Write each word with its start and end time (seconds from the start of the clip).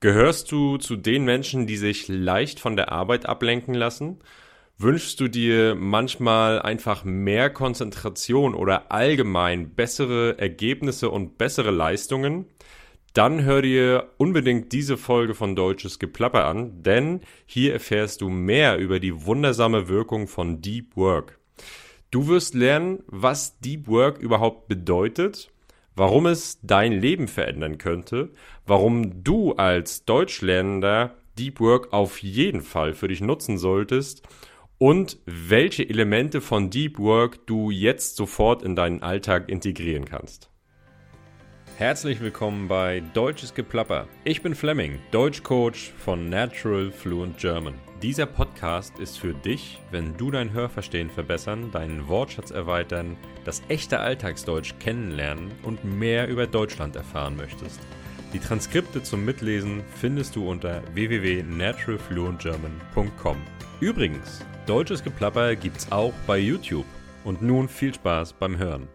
Gehörst 0.00 0.52
du 0.52 0.76
zu 0.76 0.94
den 0.94 1.24
Menschen, 1.24 1.66
die 1.66 1.76
sich 1.76 2.06
leicht 2.06 2.60
von 2.60 2.76
der 2.76 2.92
Arbeit 2.92 3.26
ablenken 3.26 3.74
lassen? 3.74 4.20
Wünschst 4.76 5.18
du 5.18 5.26
dir 5.26 5.74
manchmal 5.74 6.62
einfach 6.62 7.02
mehr 7.02 7.50
Konzentration 7.50 8.54
oder 8.54 8.92
allgemein 8.92 9.70
bessere 9.70 10.38
Ergebnisse 10.38 11.10
und 11.10 11.36
bessere 11.36 11.72
Leistungen? 11.72 12.46
Dann 13.12 13.42
hör 13.42 13.60
dir 13.60 14.12
unbedingt 14.18 14.70
diese 14.70 14.96
Folge 14.96 15.34
von 15.34 15.56
Deutsches 15.56 15.98
Geplapper 15.98 16.44
an, 16.44 16.80
denn 16.80 17.22
hier 17.44 17.72
erfährst 17.72 18.20
du 18.20 18.28
mehr 18.28 18.78
über 18.78 19.00
die 19.00 19.26
wundersame 19.26 19.88
Wirkung 19.88 20.28
von 20.28 20.62
Deep 20.62 20.94
Work. 20.94 21.40
Du 22.12 22.28
wirst 22.28 22.54
lernen, 22.54 23.02
was 23.08 23.58
Deep 23.58 23.88
Work 23.88 24.18
überhaupt 24.18 24.68
bedeutet 24.68 25.50
warum 25.98 26.26
es 26.26 26.60
dein 26.62 26.92
Leben 26.92 27.26
verändern 27.26 27.76
könnte, 27.76 28.30
warum 28.66 29.24
du 29.24 29.54
als 29.54 30.04
Deutschlernender 30.04 31.16
Deep 31.36 31.60
Work 31.60 31.92
auf 31.92 32.22
jeden 32.22 32.60
Fall 32.60 32.94
für 32.94 33.08
dich 33.08 33.20
nutzen 33.20 33.58
solltest 33.58 34.22
und 34.78 35.18
welche 35.26 35.88
Elemente 35.88 36.40
von 36.40 36.70
Deep 36.70 36.98
Work 36.98 37.46
du 37.46 37.70
jetzt 37.70 38.16
sofort 38.16 38.62
in 38.62 38.76
deinen 38.76 39.02
Alltag 39.02 39.48
integrieren 39.48 40.04
kannst. 40.04 40.50
Herzlich 41.76 42.20
willkommen 42.20 42.68
bei 42.68 43.02
Deutsches 43.14 43.54
Geplapper. 43.54 44.06
Ich 44.24 44.42
bin 44.42 44.54
Fleming, 44.54 44.98
Deutschcoach 45.10 45.92
von 45.96 46.28
Natural 46.28 46.90
Fluent 46.92 47.38
German. 47.38 47.74
Dieser 48.02 48.26
Podcast 48.26 48.98
ist 48.98 49.18
für 49.18 49.32
dich, 49.34 49.78
wenn 49.90 50.16
du 50.16 50.30
dein 50.30 50.52
Hörverstehen 50.52 51.10
verbessern, 51.10 51.70
deinen 51.72 52.08
Wortschatz 52.08 52.52
erweitern, 52.52 53.16
das 53.44 53.60
echte 53.68 53.98
Alltagsdeutsch 53.98 54.74
kennenlernen 54.78 55.50
und 55.64 55.82
mehr 55.84 56.28
über 56.28 56.46
Deutschland 56.46 56.94
erfahren 56.94 57.36
möchtest. 57.36 57.80
Die 58.32 58.38
Transkripte 58.38 59.02
zum 59.02 59.24
Mitlesen 59.24 59.82
findest 59.96 60.36
du 60.36 60.48
unter 60.48 60.82
www.naturalfluentgerman.com. 60.94 63.38
Übrigens, 63.80 64.44
Deutsches 64.68 65.02
Geplapper 65.02 65.56
gibt's 65.56 65.90
auch 65.90 66.12
bei 66.26 66.38
YouTube. 66.38 66.84
Und 67.24 67.40
nun 67.40 67.68
viel 67.68 67.94
Spaß 67.94 68.34
beim 68.34 68.58
Hören. 68.58 68.86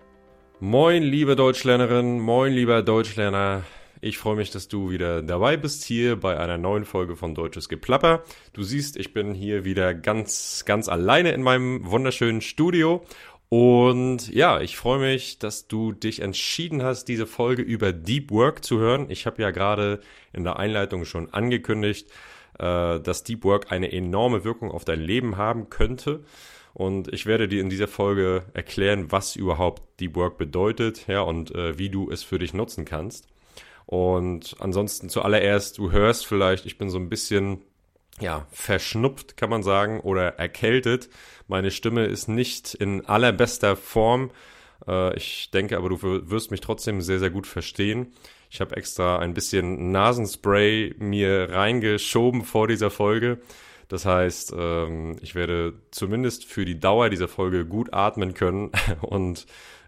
Moin, 0.60 1.02
liebe 1.02 1.36
Deutschlernerin, 1.36 2.20
moin, 2.20 2.54
lieber 2.54 2.84
Deutschlerner. 2.84 3.64
Ich 4.06 4.18
freue 4.18 4.36
mich, 4.36 4.52
dass 4.52 4.68
du 4.68 4.90
wieder 4.90 5.22
dabei 5.22 5.56
bist 5.56 5.86
hier 5.86 6.18
bei 6.18 6.38
einer 6.38 6.58
neuen 6.58 6.84
Folge 6.84 7.16
von 7.16 7.36
Deutsches 7.36 7.70
Geplapper. 7.70 8.26
Du 8.52 8.62
siehst, 8.62 8.98
ich 8.98 9.14
bin 9.14 9.34
hier 9.34 9.64
wieder 9.64 9.94
ganz, 9.94 10.64
ganz 10.66 10.90
alleine 10.90 11.32
in 11.32 11.42
meinem 11.42 11.90
wunderschönen 11.90 12.42
Studio. 12.42 13.06
Und 13.48 14.28
ja, 14.30 14.60
ich 14.60 14.76
freue 14.76 15.00
mich, 15.00 15.40
dass 15.40 15.70
du 15.70 15.94
dich 15.94 16.20
entschieden 16.20 16.84
hast, 16.84 17.06
diese 17.06 17.26
Folge 17.26 17.62
über 17.62 17.94
Deep 17.94 18.30
Work 18.32 18.66
zu 18.66 18.78
hören. 18.78 19.06
Ich 19.10 19.26
habe 19.26 19.42
ja 19.42 19.52
gerade 19.52 20.02
in 20.34 20.44
der 20.44 20.60
Einleitung 20.60 21.06
schon 21.06 21.34
angekündigt, 21.34 22.12
äh, 22.60 23.00
dass 23.00 23.24
Deep 23.24 23.46
Work 23.46 23.72
eine 23.72 23.94
enorme 23.94 24.44
Wirkung 24.44 24.70
auf 24.70 24.84
dein 24.84 25.00
Leben 25.00 25.38
haben 25.38 25.70
könnte. 25.70 26.26
Und 26.74 27.08
ich 27.14 27.26
werde 27.26 27.48
dir 27.48 27.62
in 27.62 27.70
dieser 27.70 27.88
Folge 27.88 28.44
erklären, 28.54 29.14
was 29.14 29.38
überhaupt 29.38 30.02
Deep 30.02 30.18
Work 30.18 30.38
bedeutet, 30.38 31.08
ja, 31.08 31.22
und 31.22 31.56
äh, 31.56 31.80
wie 31.80 31.90
du 31.90 32.12
es 32.12 32.22
für 32.22 32.40
dich 32.40 32.54
nutzen 32.54 32.84
kannst. 32.84 33.33
Und 33.86 34.56
ansonsten 34.60 35.10
zuallererst, 35.10 35.78
du 35.78 35.92
hörst 35.92 36.26
vielleicht, 36.26 36.66
ich 36.66 36.78
bin 36.78 36.90
so 36.90 36.98
ein 36.98 37.10
bisschen, 37.10 37.62
ja, 38.20 38.48
verschnupft, 38.52 39.38
kann 39.38 39.50
man 39.50 39.64
sagen, 39.64 40.00
oder 40.00 40.40
erkältet. 40.40 41.10
Meine 41.48 41.72
Stimme 41.72 42.06
ist 42.06 42.28
nicht 42.28 42.74
in 42.74 43.06
allerbester 43.06 43.76
Form. 43.76 44.32
Äh, 44.88 45.16
ich 45.18 45.52
denke 45.52 45.78
aber, 45.78 45.90
du 45.90 46.02
wirst 46.02 46.52
mich 46.52 46.62
trotzdem 46.62 47.02
sehr, 47.02 47.20
sehr 47.20 47.30
gut 47.30 47.48
verstehen. 47.48 48.14
Ich 48.50 48.62
habe 48.62 48.76
extra 48.78 49.20
ein 49.20 49.34
bisschen 49.34 49.92
Nasenspray 49.92 50.96
mir 51.00 51.50
reingeschoben 51.52 52.44
vor 52.44 52.68
dieser 52.68 52.92
Folge 52.92 53.40
das 53.94 54.06
heißt, 54.06 54.56
ähm, 54.58 55.18
ich 55.22 55.36
werde 55.36 55.76
zumindest 55.92 56.46
für 56.46 56.66
die 56.66 56.80
Dauer 56.80 57.12
dieser 57.12 57.28
Folge 57.28 57.64
gut 57.64 57.94
atmen 57.94 58.34
können 58.34 58.72
und 59.02 59.46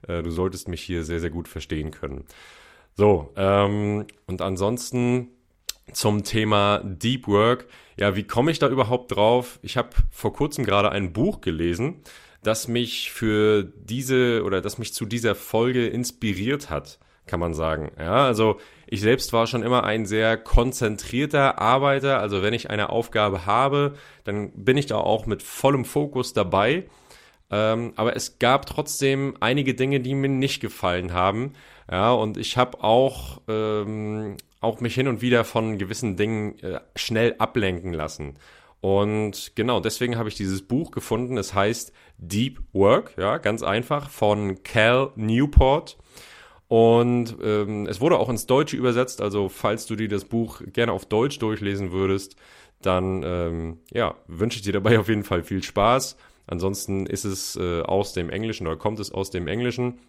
äh, 0.07 0.21
du 0.21 0.29
solltest 0.29 0.67
mich 0.67 0.81
hier 0.81 1.03
sehr, 1.03 1.19
sehr 1.19 1.31
gut 1.31 1.47
verstehen 1.47 1.89
können. 1.89 2.25
So, 2.95 3.31
ähm, 3.35 4.05
und 4.25 4.41
ansonsten 4.41 5.29
zum 5.91 6.23
Thema 6.23 6.81
Deep 6.83 7.27
Work. 7.27 7.67
Ja, 7.97 8.15
wie 8.15 8.23
komme 8.23 8.51
ich 8.51 8.59
da 8.59 8.67
überhaupt 8.67 9.15
drauf? 9.15 9.59
Ich 9.61 9.77
habe 9.77 9.89
vor 10.11 10.33
kurzem 10.33 10.65
gerade 10.65 10.91
ein 10.91 11.13
Buch 11.13 11.41
gelesen, 11.41 12.01
das 12.43 12.67
mich 12.67 13.11
für 13.11 13.63
diese 13.63 14.43
oder 14.43 14.61
das 14.61 14.77
mich 14.77 14.93
zu 14.93 15.05
dieser 15.05 15.35
Folge 15.35 15.87
inspiriert 15.87 16.69
hat 16.69 16.99
kann 17.27 17.39
man 17.39 17.53
sagen. 17.53 17.91
Ja, 17.97 18.25
also 18.25 18.59
ich 18.87 19.01
selbst 19.01 19.33
war 19.33 19.47
schon 19.47 19.63
immer 19.63 19.83
ein 19.83 20.05
sehr 20.05 20.37
konzentrierter 20.37 21.59
Arbeiter. 21.59 22.19
Also 22.19 22.41
wenn 22.41 22.53
ich 22.53 22.69
eine 22.69 22.89
Aufgabe 22.89 23.45
habe, 23.45 23.95
dann 24.23 24.51
bin 24.51 24.77
ich 24.77 24.85
da 24.85 24.97
auch 24.97 25.25
mit 25.25 25.41
vollem 25.41 25.85
Fokus 25.85 26.33
dabei. 26.33 26.85
Ähm, 27.51 27.93
aber 27.95 28.15
es 28.15 28.39
gab 28.39 28.65
trotzdem 28.65 29.35
einige 29.39 29.75
Dinge, 29.75 29.99
die 29.99 30.15
mir 30.15 30.29
nicht 30.29 30.61
gefallen 30.61 31.13
haben. 31.13 31.53
Ja, 31.89 32.11
und 32.11 32.37
ich 32.37 32.57
habe 32.57 32.83
auch, 32.83 33.41
ähm, 33.47 34.37
auch 34.61 34.81
mich 34.81 34.95
hin 34.95 35.07
und 35.07 35.21
wieder 35.21 35.43
von 35.43 35.77
gewissen 35.77 36.17
Dingen 36.17 36.57
äh, 36.59 36.79
schnell 36.95 37.35
ablenken 37.37 37.93
lassen. 37.93 38.37
Und 38.81 39.53
genau, 39.55 39.79
deswegen 39.79 40.17
habe 40.17 40.29
ich 40.29 40.35
dieses 40.35 40.61
Buch 40.61 40.91
gefunden. 40.91 41.37
Es 41.37 41.53
heißt 41.53 41.91
Deep 42.17 42.61
Work, 42.73 43.15
ja, 43.17 43.37
ganz 43.37 43.63
einfach, 43.63 44.09
von 44.09 44.63
Cal 44.63 45.11
Newport. 45.15 45.97
Und 46.67 47.37
ähm, 47.43 47.85
es 47.87 48.01
wurde 48.01 48.17
auch 48.17 48.29
ins 48.29 48.47
Deutsche 48.47 48.75
übersetzt, 48.77 49.21
also 49.21 49.49
falls 49.49 49.85
du 49.85 49.95
dir 49.95 50.07
das 50.07 50.25
Buch 50.25 50.61
gerne 50.73 50.91
auf 50.91 51.05
Deutsch 51.05 51.37
durchlesen 51.39 51.91
würdest, 51.91 52.35
dann 52.81 53.23
ähm, 53.23 53.79
ja, 53.91 54.15
wünsche 54.27 54.57
ich 54.57 54.63
dir 54.63 54.73
dabei 54.73 54.99
auf 54.99 55.07
jeden 55.07 55.23
Fall 55.23 55.43
viel 55.43 55.61
Spaß. 55.61 56.17
Ansonsten 56.47 57.05
ist 57.05 57.25
es 57.25 57.55
äh, 57.55 57.81
aus 57.81 58.13
dem 58.13 58.29
Englischen 58.29 58.67
oder 58.67 58.77
kommt 58.77 58.99
es 58.99 59.11
aus 59.11 59.31
dem 59.31 59.47
Englischen. 59.47 59.99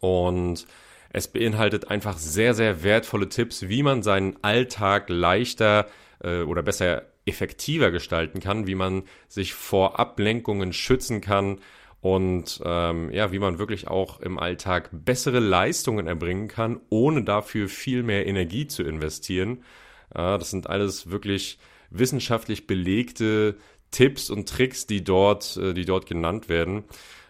Und 0.00 0.66
es 1.10 1.28
beinhaltet 1.28 1.90
einfach 1.90 2.18
sehr, 2.18 2.54
sehr 2.54 2.82
wertvolle 2.82 3.28
Tipps, 3.28 3.68
wie 3.68 3.82
man 3.82 4.02
seinen 4.02 4.36
Alltag 4.42 5.08
leichter 5.08 5.86
äh, 6.22 6.42
oder 6.42 6.62
besser 6.62 7.02
effektiver 7.26 7.90
gestalten 7.90 8.40
kann, 8.40 8.66
wie 8.66 8.74
man 8.74 9.04
sich 9.28 9.54
vor 9.54 9.98
Ablenkungen 9.98 10.72
schützen 10.72 11.20
kann, 11.20 11.58
und 12.04 12.60
ähm, 12.66 13.10
ja, 13.12 13.32
wie 13.32 13.38
man 13.38 13.58
wirklich 13.58 13.88
auch 13.88 14.20
im 14.20 14.38
Alltag 14.38 14.90
bessere 14.92 15.38
Leistungen 15.38 16.06
erbringen 16.06 16.48
kann, 16.48 16.78
ohne 16.90 17.24
dafür 17.24 17.66
viel 17.66 18.02
mehr 18.02 18.26
Energie 18.26 18.66
zu 18.66 18.82
investieren. 18.82 19.62
Äh, 20.10 20.36
das 20.36 20.50
sind 20.50 20.68
alles 20.68 21.10
wirklich 21.10 21.58
wissenschaftlich 21.88 22.66
belegte 22.66 23.56
Tipps 23.94 24.28
und 24.28 24.48
Tricks, 24.48 24.86
die 24.86 25.04
dort, 25.04 25.56
äh, 25.56 25.72
die 25.72 25.84
dort 25.84 26.06
genannt 26.06 26.48
werden. 26.48 26.84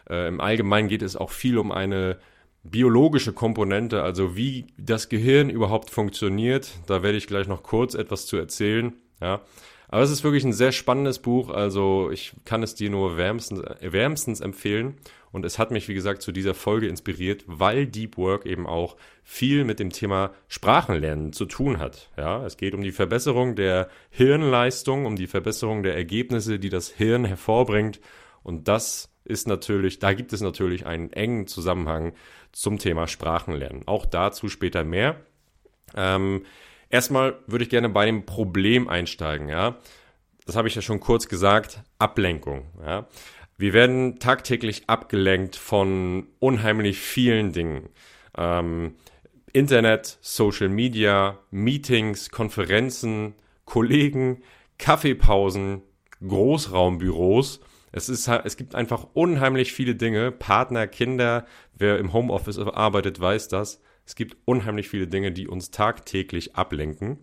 Äh, 0.08 0.28
Im 0.28 0.40
Allgemeinen 0.40 0.88
geht 0.88 1.02
es 1.02 1.14
auch 1.14 1.30
viel 1.30 1.58
um 1.58 1.70
eine 1.70 2.18
biologische 2.62 3.34
Komponente, 3.34 4.02
also 4.02 4.36
wie 4.36 4.66
das 4.78 5.10
Gehirn 5.10 5.50
überhaupt 5.50 5.90
funktioniert. 5.90 6.70
Da 6.86 7.02
werde 7.02 7.18
ich 7.18 7.26
gleich 7.26 7.46
noch 7.46 7.62
kurz 7.62 7.94
etwas 7.94 8.26
zu 8.26 8.38
erzählen. 8.38 8.94
Ja. 9.20 9.42
Aber 9.94 10.02
es 10.02 10.10
ist 10.10 10.24
wirklich 10.24 10.42
ein 10.42 10.52
sehr 10.52 10.72
spannendes 10.72 11.20
Buch. 11.20 11.50
Also 11.50 12.10
ich 12.10 12.32
kann 12.44 12.64
es 12.64 12.74
dir 12.74 12.90
nur 12.90 13.16
wärmstens, 13.16 13.62
wärmstens 13.80 14.40
empfehlen. 14.40 14.96
Und 15.30 15.44
es 15.44 15.60
hat 15.60 15.70
mich, 15.70 15.86
wie 15.86 15.94
gesagt, 15.94 16.20
zu 16.20 16.32
dieser 16.32 16.52
Folge 16.52 16.88
inspiriert, 16.88 17.44
weil 17.46 17.86
Deep 17.86 18.16
Work 18.16 18.44
eben 18.44 18.66
auch 18.66 18.96
viel 19.22 19.62
mit 19.62 19.78
dem 19.78 19.90
Thema 19.90 20.32
Sprachenlernen 20.48 21.32
zu 21.32 21.46
tun 21.46 21.78
hat. 21.78 22.10
Ja, 22.16 22.44
es 22.44 22.56
geht 22.56 22.74
um 22.74 22.82
die 22.82 22.90
Verbesserung 22.90 23.54
der 23.54 23.88
Hirnleistung, 24.10 25.06
um 25.06 25.14
die 25.14 25.28
Verbesserung 25.28 25.84
der 25.84 25.94
Ergebnisse, 25.94 26.58
die 26.58 26.70
das 26.70 26.88
Hirn 26.88 27.24
hervorbringt. 27.24 28.00
Und 28.42 28.66
das 28.66 29.14
ist 29.22 29.46
natürlich, 29.46 30.00
da 30.00 30.12
gibt 30.12 30.32
es 30.32 30.40
natürlich 30.40 30.86
einen 30.86 31.12
engen 31.12 31.46
Zusammenhang 31.46 32.14
zum 32.50 32.80
Thema 32.80 33.06
Sprachenlernen. 33.06 33.86
Auch 33.86 34.06
dazu 34.06 34.48
später 34.48 34.82
mehr. 34.82 35.20
Ähm, 35.94 36.42
Erstmal 36.94 37.40
würde 37.48 37.64
ich 37.64 37.70
gerne 37.70 37.88
bei 37.88 38.06
dem 38.06 38.24
Problem 38.24 38.86
einsteigen, 38.86 39.48
ja. 39.48 39.78
Das 40.46 40.54
habe 40.54 40.68
ich 40.68 40.76
ja 40.76 40.80
schon 40.80 41.00
kurz 41.00 41.26
gesagt, 41.26 41.82
Ablenkung, 41.98 42.66
ja. 42.86 43.08
Wir 43.58 43.72
werden 43.72 44.20
tagtäglich 44.20 44.84
abgelenkt 44.86 45.56
von 45.56 46.28
unheimlich 46.38 47.00
vielen 47.00 47.52
Dingen. 47.52 47.88
Ähm, 48.38 48.94
Internet, 49.52 50.18
Social 50.20 50.68
Media, 50.68 51.40
Meetings, 51.50 52.30
Konferenzen, 52.30 53.34
Kollegen, 53.64 54.44
Kaffeepausen, 54.78 55.82
Großraumbüros. 56.24 57.58
Es, 57.90 58.08
ist, 58.08 58.28
es 58.28 58.56
gibt 58.56 58.76
einfach 58.76 59.08
unheimlich 59.14 59.72
viele 59.72 59.96
Dinge. 59.96 60.30
Partner, 60.30 60.86
Kinder, 60.86 61.44
wer 61.76 61.98
im 61.98 62.12
Homeoffice 62.12 62.60
arbeitet, 62.60 63.18
weiß 63.18 63.48
das. 63.48 63.80
Es 64.06 64.14
gibt 64.14 64.36
unheimlich 64.44 64.88
viele 64.88 65.06
Dinge, 65.06 65.32
die 65.32 65.48
uns 65.48 65.70
tagtäglich 65.70 66.56
ablenken 66.56 67.18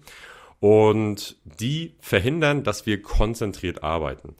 und 0.59 1.37
die 1.43 1.95
verhindern, 1.99 2.63
dass 2.63 2.85
wir 2.85 3.01
konzentriert 3.01 3.83
arbeiten. 3.83 4.35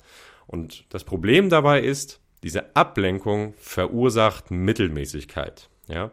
Und 0.48 0.86
das 0.90 1.04
Problem 1.04 1.50
dabei 1.50 1.82
ist, 1.82 2.20
diese 2.44 2.76
Ablenkung 2.76 3.54
verursacht 3.58 4.52
Mittelmäßigkeit. 4.52 5.70
Ja? 5.88 6.12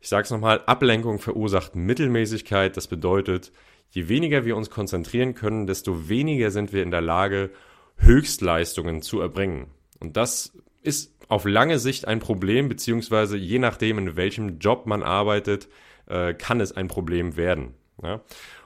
Ich 0.00 0.08
sage 0.08 0.24
es 0.24 0.30
nochmal, 0.30 0.62
Ablenkung 0.66 1.18
verursacht 1.18 1.76
Mittelmäßigkeit. 1.76 2.76
Das 2.76 2.86
bedeutet, 2.86 3.52
je 3.90 4.08
weniger 4.08 4.44
wir 4.44 4.56
uns 4.56 4.70
konzentrieren 4.70 5.34
können, 5.34 5.66
desto 5.66 6.08
weniger 6.08 6.50
sind 6.50 6.72
wir 6.72 6.82
in 6.82 6.90
der 6.90 7.00
Lage, 7.00 7.50
Höchstleistungen 7.96 9.02
zu 9.02 9.20
erbringen. 9.20 9.68
Und 9.98 10.16
das 10.16 10.52
ist 10.82 11.17
auf 11.28 11.44
lange 11.44 11.78
Sicht 11.78 12.08
ein 12.08 12.20
Problem, 12.20 12.68
beziehungsweise 12.68 13.36
je 13.36 13.58
nachdem, 13.58 13.98
in 13.98 14.16
welchem 14.16 14.58
Job 14.58 14.86
man 14.86 15.02
arbeitet, 15.02 15.68
äh, 16.06 16.34
kann 16.34 16.60
es 16.60 16.72
ein 16.72 16.88
Problem 16.88 17.36
werden. 17.36 17.74
Ja? 18.02 18.22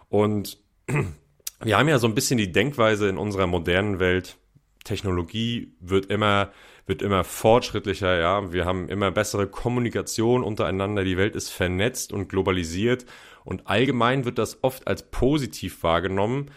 Und 0.09 0.59
wir 1.63 1.79
haben 1.79 1.89
ja 1.89 1.99
so 1.99 2.07
ein 2.07 2.15
bisschen 2.15 2.39
die 2.39 2.53
Denkweise 2.53 3.09
in 3.09 3.19
unserer 3.19 3.47
modernen 3.47 3.99
Welt, 3.99 4.39
Technologie 4.85 5.75
wird 5.81 6.07
immer, 6.07 6.51
wird 6.87 7.03
immer 7.03 7.25
fortschrittlicher, 7.25 8.19
ja. 8.19 8.53
Wir 8.53 8.65
haben 8.65 8.89
immer 8.89 9.11
bessere 9.11 9.47
Kommunikation 9.47 10.43
untereinander. 10.43 11.05
Die 11.05 11.17
Welt 11.17 11.37
ist 11.37 11.51
vernetzt 11.51 12.13
und 12.13 12.29
globalisiert. 12.29 13.07
Und 13.45 13.67
allgemein 13.67 14.25
wird 14.25 14.39
das 14.39 14.63
oft 14.63 14.87
als 14.87 15.11
positiv 15.11 15.83
wahrgenommen. 15.83 16.51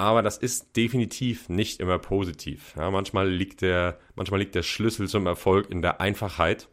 Aber 0.00 0.22
das 0.22 0.38
ist 0.38 0.78
definitiv 0.78 1.50
nicht 1.50 1.78
immer 1.78 1.98
positiv. 1.98 2.72
Ja, 2.74 2.90
manchmal 2.90 3.28
liegt 3.28 3.60
der, 3.60 3.98
manchmal 4.14 4.40
liegt 4.40 4.54
der 4.54 4.62
Schlüssel 4.62 5.08
zum 5.08 5.26
Erfolg 5.26 5.70
in 5.70 5.82
der 5.82 6.00
Einfachheit 6.00 6.68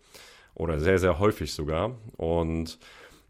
oder 0.56 0.80
sehr, 0.80 0.98
sehr 0.98 1.20
häufig 1.20 1.52
sogar. 1.52 1.98
Und 2.16 2.80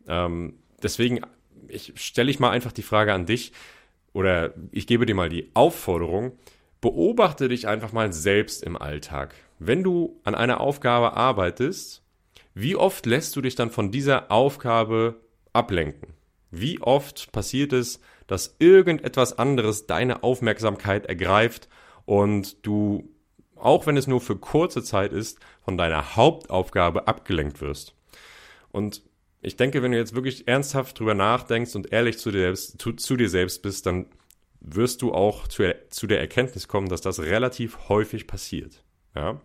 ähm, 0.07 0.59
deswegen 0.83 1.21
ich, 1.67 1.93
stelle 1.95 2.29
ich 2.29 2.39
mal 2.39 2.51
einfach 2.51 2.73
die 2.73 2.83
Frage 2.83 3.11
an 3.11 3.25
dich 3.25 3.53
oder 4.13 4.53
ich 4.71 4.85
gebe 4.85 5.07
dir 5.07 5.15
mal 5.15 5.29
die 5.29 5.49
Aufforderung, 5.55 6.33
beobachte 6.79 7.47
dich 7.47 7.67
einfach 7.67 7.91
mal 7.91 8.13
selbst 8.13 8.61
im 8.61 8.77
Alltag. 8.77 9.33
Wenn 9.57 9.83
du 9.83 10.21
an 10.23 10.35
einer 10.35 10.61
Aufgabe 10.61 11.13
arbeitest, 11.13 12.03
wie 12.53 12.75
oft 12.75 13.07
lässt 13.07 13.35
du 13.35 13.41
dich 13.41 13.55
dann 13.55 13.71
von 13.71 13.89
dieser 13.89 14.31
Aufgabe 14.31 15.15
ablenken? 15.53 16.13
Wie 16.51 16.83
oft 16.83 17.31
passiert 17.31 17.73
es, 17.73 17.99
dass 18.27 18.55
irgendetwas 18.59 19.37
anderes 19.37 19.87
deine 19.87 20.23
Aufmerksamkeit 20.23 21.05
ergreift 21.05 21.67
und 22.05 22.65
du, 22.65 23.09
auch 23.55 23.87
wenn 23.87 23.97
es 23.97 24.07
nur 24.07 24.21
für 24.21 24.35
kurze 24.35 24.83
Zeit 24.83 25.13
ist, 25.13 25.39
von 25.61 25.77
deiner 25.77 26.15
Hauptaufgabe 26.15 27.07
abgelenkt 27.07 27.61
wirst? 27.61 27.95
Und 28.71 29.01
ich 29.41 29.55
denke, 29.55 29.81
wenn 29.81 29.91
du 29.91 29.97
jetzt 29.97 30.15
wirklich 30.15 30.47
ernsthaft 30.47 30.99
drüber 30.99 31.13
nachdenkst 31.13 31.75
und 31.75 31.91
ehrlich 31.91 32.17
zu 32.17 32.31
dir 32.31 32.41
selbst, 32.41 32.81
zu, 32.81 32.93
zu 32.93 33.15
dir 33.15 33.29
selbst 33.29 33.61
bist, 33.61 33.85
dann 33.85 34.07
wirst 34.59 35.01
du 35.01 35.13
auch 35.13 35.47
zu, 35.47 35.73
zu 35.89 36.07
der 36.07 36.19
Erkenntnis 36.19 36.67
kommen, 36.67 36.89
dass 36.89 37.01
das 37.01 37.19
relativ 37.21 37.89
häufig 37.89 38.27
passiert. 38.27 38.83
Ja? 39.15 39.39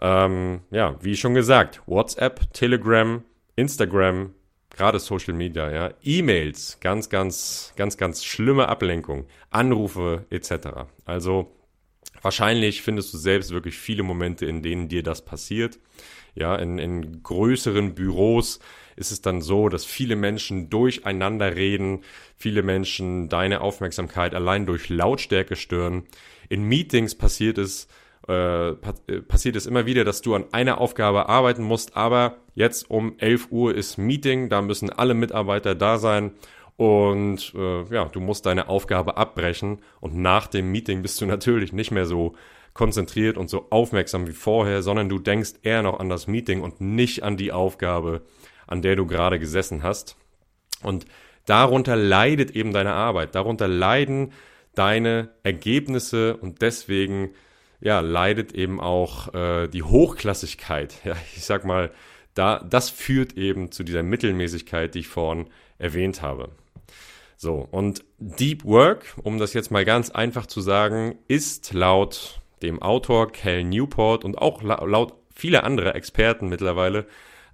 Ähm, 0.00 0.60
ja, 0.70 0.96
wie 1.00 1.16
schon 1.16 1.34
gesagt, 1.34 1.82
WhatsApp, 1.86 2.52
Telegram, 2.52 3.22
Instagram, 3.54 4.34
gerade 4.76 4.98
Social 4.98 5.34
Media, 5.34 5.70
ja, 5.70 5.94
E-Mails, 6.02 6.78
ganz, 6.80 7.08
ganz, 7.08 7.72
ganz, 7.76 7.96
ganz 7.96 8.24
schlimme 8.24 8.68
Ablenkung, 8.68 9.26
Anrufe 9.50 10.26
etc. 10.30 10.86
Also 11.04 11.52
wahrscheinlich 12.22 12.82
findest 12.82 13.12
du 13.12 13.18
selbst 13.18 13.50
wirklich 13.50 13.76
viele 13.76 14.02
Momente, 14.02 14.46
in 14.46 14.62
denen 14.62 14.88
dir 14.88 15.02
das 15.02 15.24
passiert. 15.24 15.78
Ja, 16.34 16.54
in, 16.56 16.78
in 16.78 17.22
größeren 17.22 17.94
Büros 17.94 18.60
ist 18.96 19.10
es 19.10 19.22
dann 19.22 19.40
so, 19.40 19.68
dass 19.68 19.84
viele 19.84 20.16
Menschen 20.16 20.68
durcheinander 20.68 21.56
reden, 21.56 22.02
viele 22.36 22.62
Menschen 22.62 23.28
deine 23.28 23.60
Aufmerksamkeit 23.60 24.34
allein 24.34 24.66
durch 24.66 24.88
Lautstärke 24.88 25.56
stören. 25.56 26.04
In 26.48 26.64
Meetings 26.64 27.14
passiert 27.14 27.58
es, 27.58 27.88
äh, 28.28 28.70
äh, 28.70 28.74
passiert 29.26 29.56
es 29.56 29.66
immer 29.66 29.86
wieder, 29.86 30.04
dass 30.04 30.22
du 30.22 30.34
an 30.34 30.46
einer 30.52 30.80
Aufgabe 30.80 31.28
arbeiten 31.28 31.62
musst, 31.62 31.96
aber 31.96 32.38
jetzt 32.54 32.90
um 32.90 33.14
11 33.18 33.48
Uhr 33.50 33.74
ist 33.74 33.98
Meeting, 33.98 34.48
da 34.48 34.62
müssen 34.62 34.90
alle 34.90 35.14
Mitarbeiter 35.14 35.74
da 35.74 35.98
sein 35.98 36.32
und 36.76 37.54
äh, 37.54 37.84
ja, 37.84 38.06
du 38.06 38.20
musst 38.20 38.46
deine 38.46 38.68
Aufgabe 38.68 39.16
abbrechen 39.16 39.78
und 40.00 40.16
nach 40.16 40.46
dem 40.46 40.72
Meeting 40.72 41.02
bist 41.02 41.20
du 41.20 41.26
natürlich 41.26 41.72
nicht 41.72 41.90
mehr 41.90 42.06
so 42.06 42.34
konzentriert 42.74 43.38
und 43.38 43.48
so 43.48 43.68
aufmerksam 43.70 44.26
wie 44.26 44.32
vorher, 44.32 44.82
sondern 44.82 45.08
du 45.08 45.18
denkst 45.18 45.54
eher 45.62 45.82
noch 45.82 45.98
an 45.98 46.08
das 46.08 46.26
Meeting 46.26 46.60
und 46.60 46.80
nicht 46.80 47.22
an 47.22 47.36
die 47.36 47.52
Aufgabe, 47.52 48.22
an 48.66 48.82
der 48.82 48.96
du 48.96 49.06
gerade 49.06 49.38
gesessen 49.38 49.82
hast. 49.82 50.16
Und 50.82 51.06
darunter 51.46 51.96
leidet 51.96 52.50
eben 52.50 52.72
deine 52.72 52.92
Arbeit, 52.92 53.34
darunter 53.34 53.68
leiden 53.68 54.32
deine 54.74 55.30
Ergebnisse 55.42 56.36
und 56.36 56.60
deswegen 56.60 57.30
ja, 57.80 58.00
leidet 58.00 58.52
eben 58.52 58.80
auch 58.80 59.34
äh, 59.34 59.68
die 59.68 59.82
Hochklassigkeit. 59.82 60.94
Ja, 61.04 61.16
ich 61.34 61.44
sag 61.44 61.64
mal, 61.64 61.90
da, 62.34 62.58
das 62.58 62.90
führt 62.90 63.36
eben 63.36 63.72
zu 63.72 63.82
dieser 63.82 64.02
Mittelmäßigkeit, 64.02 64.94
die 64.94 65.00
ich 65.00 65.08
vorhin 65.08 65.48
erwähnt 65.78 66.22
habe. 66.22 66.50
So, 67.36 67.68
und 67.70 68.04
Deep 68.18 68.64
Work, 68.64 69.14
um 69.22 69.38
das 69.38 69.52
jetzt 69.52 69.70
mal 69.70 69.84
ganz 69.84 70.10
einfach 70.10 70.46
zu 70.46 70.60
sagen, 70.60 71.18
ist 71.28 71.74
laut 71.74 72.40
dem 72.62 72.80
Autor 72.80 73.30
Cal 73.30 73.64
Newport 73.64 74.24
und 74.24 74.38
auch 74.38 74.62
laut 74.62 75.14
vieler 75.34 75.64
anderer 75.64 75.94
Experten 75.94 76.48
mittlerweile 76.48 77.06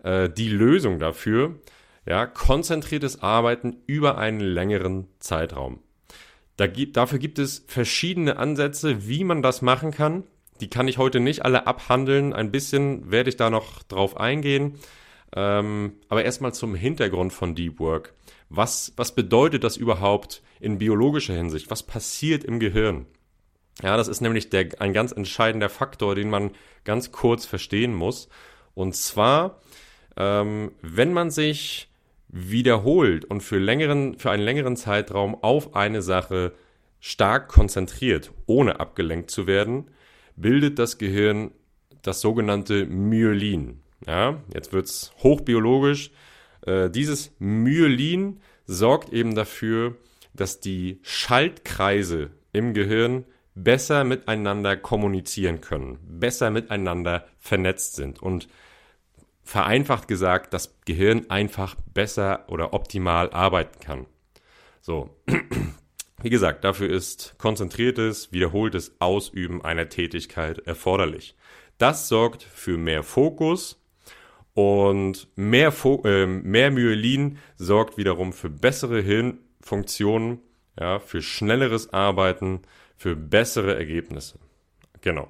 äh, 0.05 0.29
die 0.31 0.49
Lösung 0.49 1.01
dafür, 1.01 1.57
ja, 2.07 2.27
konzentriertes 2.27 3.23
Arbeiten 3.23 3.77
über 3.87 4.19
einen 4.19 4.41
längeren 4.41 5.09
Zeitraum. 5.19 5.81
Da 6.57 6.67
gibt, 6.67 6.97
dafür 6.97 7.19
gibt 7.19 7.39
es 7.39 7.65
verschiedene 7.67 8.37
Ansätze, 8.37 9.07
wie 9.09 9.25
man 9.25 9.43
das 9.43 9.63
machen 9.63 9.91
kann. 9.91 10.25
Die 10.61 10.69
kann 10.69 10.89
ich 10.89 10.99
heute 10.99 11.21
nicht 11.21 11.45
alle 11.45 11.67
abhandeln. 11.67 12.33
Ein 12.33 12.51
bisschen 12.51 13.11
werde 13.11 13.31
ich 13.31 13.37
da 13.37 13.51
noch 13.51 13.83
drauf 13.85 14.17
eingehen. 14.17 14.79
Ähm, 15.35 15.95
aber 16.09 16.25
erstmal 16.25 16.53
zum 16.53 16.75
Hintergrund 16.75 17.33
von 17.33 17.55
Deep 17.55 17.81
Work. 17.81 18.13
Was, 18.49 18.93
was 18.97 19.15
bedeutet 19.15 19.65
das 19.65 19.77
überhaupt 19.77 20.43
in 20.61 20.79
biologischer 20.79 21.35
Hinsicht? 21.35 21.71
Was 21.71 21.83
passiert 21.83 22.45
im 22.45 22.61
Gehirn? 22.61 23.07
Ja, 23.83 23.97
das 23.97 24.09
ist 24.09 24.21
nämlich 24.21 24.51
der, 24.51 24.69
ein 24.79 24.93
ganz 24.93 25.13
entscheidender 25.13 25.71
Faktor, 25.71 26.15
den 26.15 26.29
man 26.29 26.51
ganz 26.85 27.13
kurz 27.13 27.47
verstehen 27.47 27.95
muss. 27.95 28.29
Und 28.75 28.95
zwar 28.95 29.63
ähm, 30.17 30.73
wenn 30.83 31.13
man 31.13 31.31
sich 31.31 31.89
wiederholt 32.33 33.25
und 33.27 33.43
für, 33.43 33.59
längeren, 33.59 34.19
für 34.19 34.31
einen 34.31 34.43
längeren 34.43 34.77
Zeitraum 34.77 35.37
auf 35.43 35.77
eine 35.77 36.03
Sache 36.03 36.53
stark 36.99 37.49
konzentriert, 37.49 38.33
ohne 38.47 38.81
abgelenkt 38.81 39.31
zu 39.31 39.47
werden, 39.47 39.91
bildet 40.35 40.79
das 40.79 40.99
Gehirn 40.99 41.53
das 42.01 42.21
sogenannte 42.21 42.87
Myelin. 42.87 43.81
Ja, 44.07 44.43
jetzt 44.53 44.73
wird's 44.73 45.13
hochbiologisch. 45.23 46.11
Äh, 46.67 46.91
dieses 46.91 47.33
Myelin 47.39 48.41
sorgt 48.67 49.13
eben 49.13 49.35
dafür, 49.35 49.97
dass 50.35 50.59
die 50.61 50.99
Schaltkreise 51.03 52.31
im 52.53 52.73
Gehirn 52.75 53.25
besser 53.55 54.05
miteinander 54.05 54.77
kommunizieren 54.77 55.61
können, 55.61 55.99
besser 56.03 56.51
miteinander 56.51 57.27
vernetzt 57.39 57.97
sind. 57.97 58.23
Und 58.23 58.49
vereinfacht 59.43 60.09
gesagt, 60.09 60.55
das 60.55 60.79
Gehirn 60.85 61.29
einfach 61.31 61.75
besser 61.95 62.45
oder 62.49 62.73
optimal 62.73 63.31
arbeiten 63.31 63.81
kann. 63.81 64.07
So. 64.81 65.11
Wie 66.23 66.31
gesagt, 66.31 66.63
dafür 66.63 66.89
ist 66.89 67.35
konzentriertes, 67.39 68.31
wiederholtes 68.31 68.95
Ausüben 69.01 69.65
einer 69.65 69.89
Tätigkeit 69.89 70.61
erforderlich. 70.61 71.35
Das 71.79 72.07
sorgt 72.07 72.45
für 72.45 72.79
mehr 72.79 73.03
Fokus 73.03 73.83
und 74.55 75.27
mehr, 75.35 75.73
Fo 75.73 76.03
äh, 76.05 76.27
mehr 76.27 76.71
Myelin 76.71 77.39
sorgt 77.57 77.99
wiederum 77.99 78.33
für 78.33 78.51
bessere 78.51 79.01
Hirnfunktionen, 79.01 80.39
ja, 80.79 81.01
für 81.01 81.23
schnelleres 81.23 81.93
Arbeiten, 81.93 82.63
für 82.97 83.17
bessere 83.17 83.75
Ergebnisse. 83.75 84.39
Genau. 85.01 85.29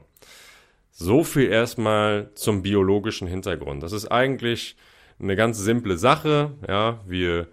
So 0.94 1.24
viel 1.24 1.48
erstmal 1.50 2.30
zum 2.34 2.62
biologischen 2.62 3.26
Hintergrund. 3.26 3.82
Das 3.82 3.92
ist 3.92 4.06
eigentlich 4.06 4.76
eine 5.18 5.36
ganz 5.36 5.58
simple 5.58 5.96
Sache. 5.96 6.52
Ja, 6.68 7.00
wir 7.06 7.48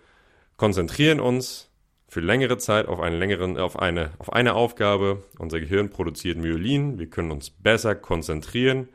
konzentrieren 0.58 1.22
uns 1.22 1.72
für 2.10 2.20
längere 2.20 2.58
Zeit 2.58 2.88
auf, 2.88 3.00
einen 3.00 3.18
längeren, 3.18 3.58
auf, 3.58 3.80
eine, 3.80 4.12
auf 4.20 4.34
eine 4.34 4.56
Aufgabe. 4.56 5.24
Unser 5.38 5.62
Gehirn 5.62 5.90
produziert 5.90 6.38
Myelin. 6.38 7.00
Wir 7.00 7.10
können 7.10 7.32
uns 7.32 7.50
besser 7.50 7.96
konzentrieren. 7.96 8.90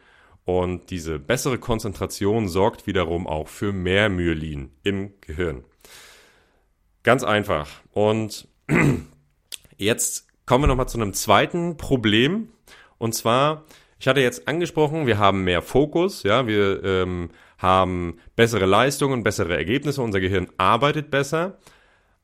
Und 0.45 0.91
diese 0.91 1.19
bessere 1.19 1.59
Konzentration 1.59 2.49
sorgt 2.49 2.87
wiederum 2.87 3.27
auch 3.27 3.49
für 3.49 3.73
mehr 3.73 4.11
Myelin 4.11 4.73
im 4.83 5.15
Gehirn. 5.23 5.65
Ganz 7.03 7.25
einfach. 7.25 7.71
Und 7.93 8.47
jetzt 9.79 10.27
kommen 10.45 10.65
wir 10.65 10.69
nochmal 10.69 10.89
zu 10.89 11.01
einem 11.01 11.15
zweiten 11.15 11.79
Problem. 11.79 12.49
Und 12.99 13.15
zwar 13.15 13.65
ich 14.05 14.09
hatte 14.09 14.21
jetzt 14.21 14.49
angesprochen, 14.49 15.07
wir 15.07 15.17
haben 15.17 15.45
mehr 15.45 15.63
Fokus, 15.63 16.25
ja, 16.25 16.47
wir 16.47 16.85
ähm, 16.85 17.31
haben 17.57 18.19
bessere 18.37 18.67
Leistungen, 18.67 19.23
bessere 19.23 19.57
Ergebnisse, 19.57 20.03
unser 20.03 20.21
Gehirn 20.21 20.49
arbeitet 20.59 21.11
besser. 21.11 21.57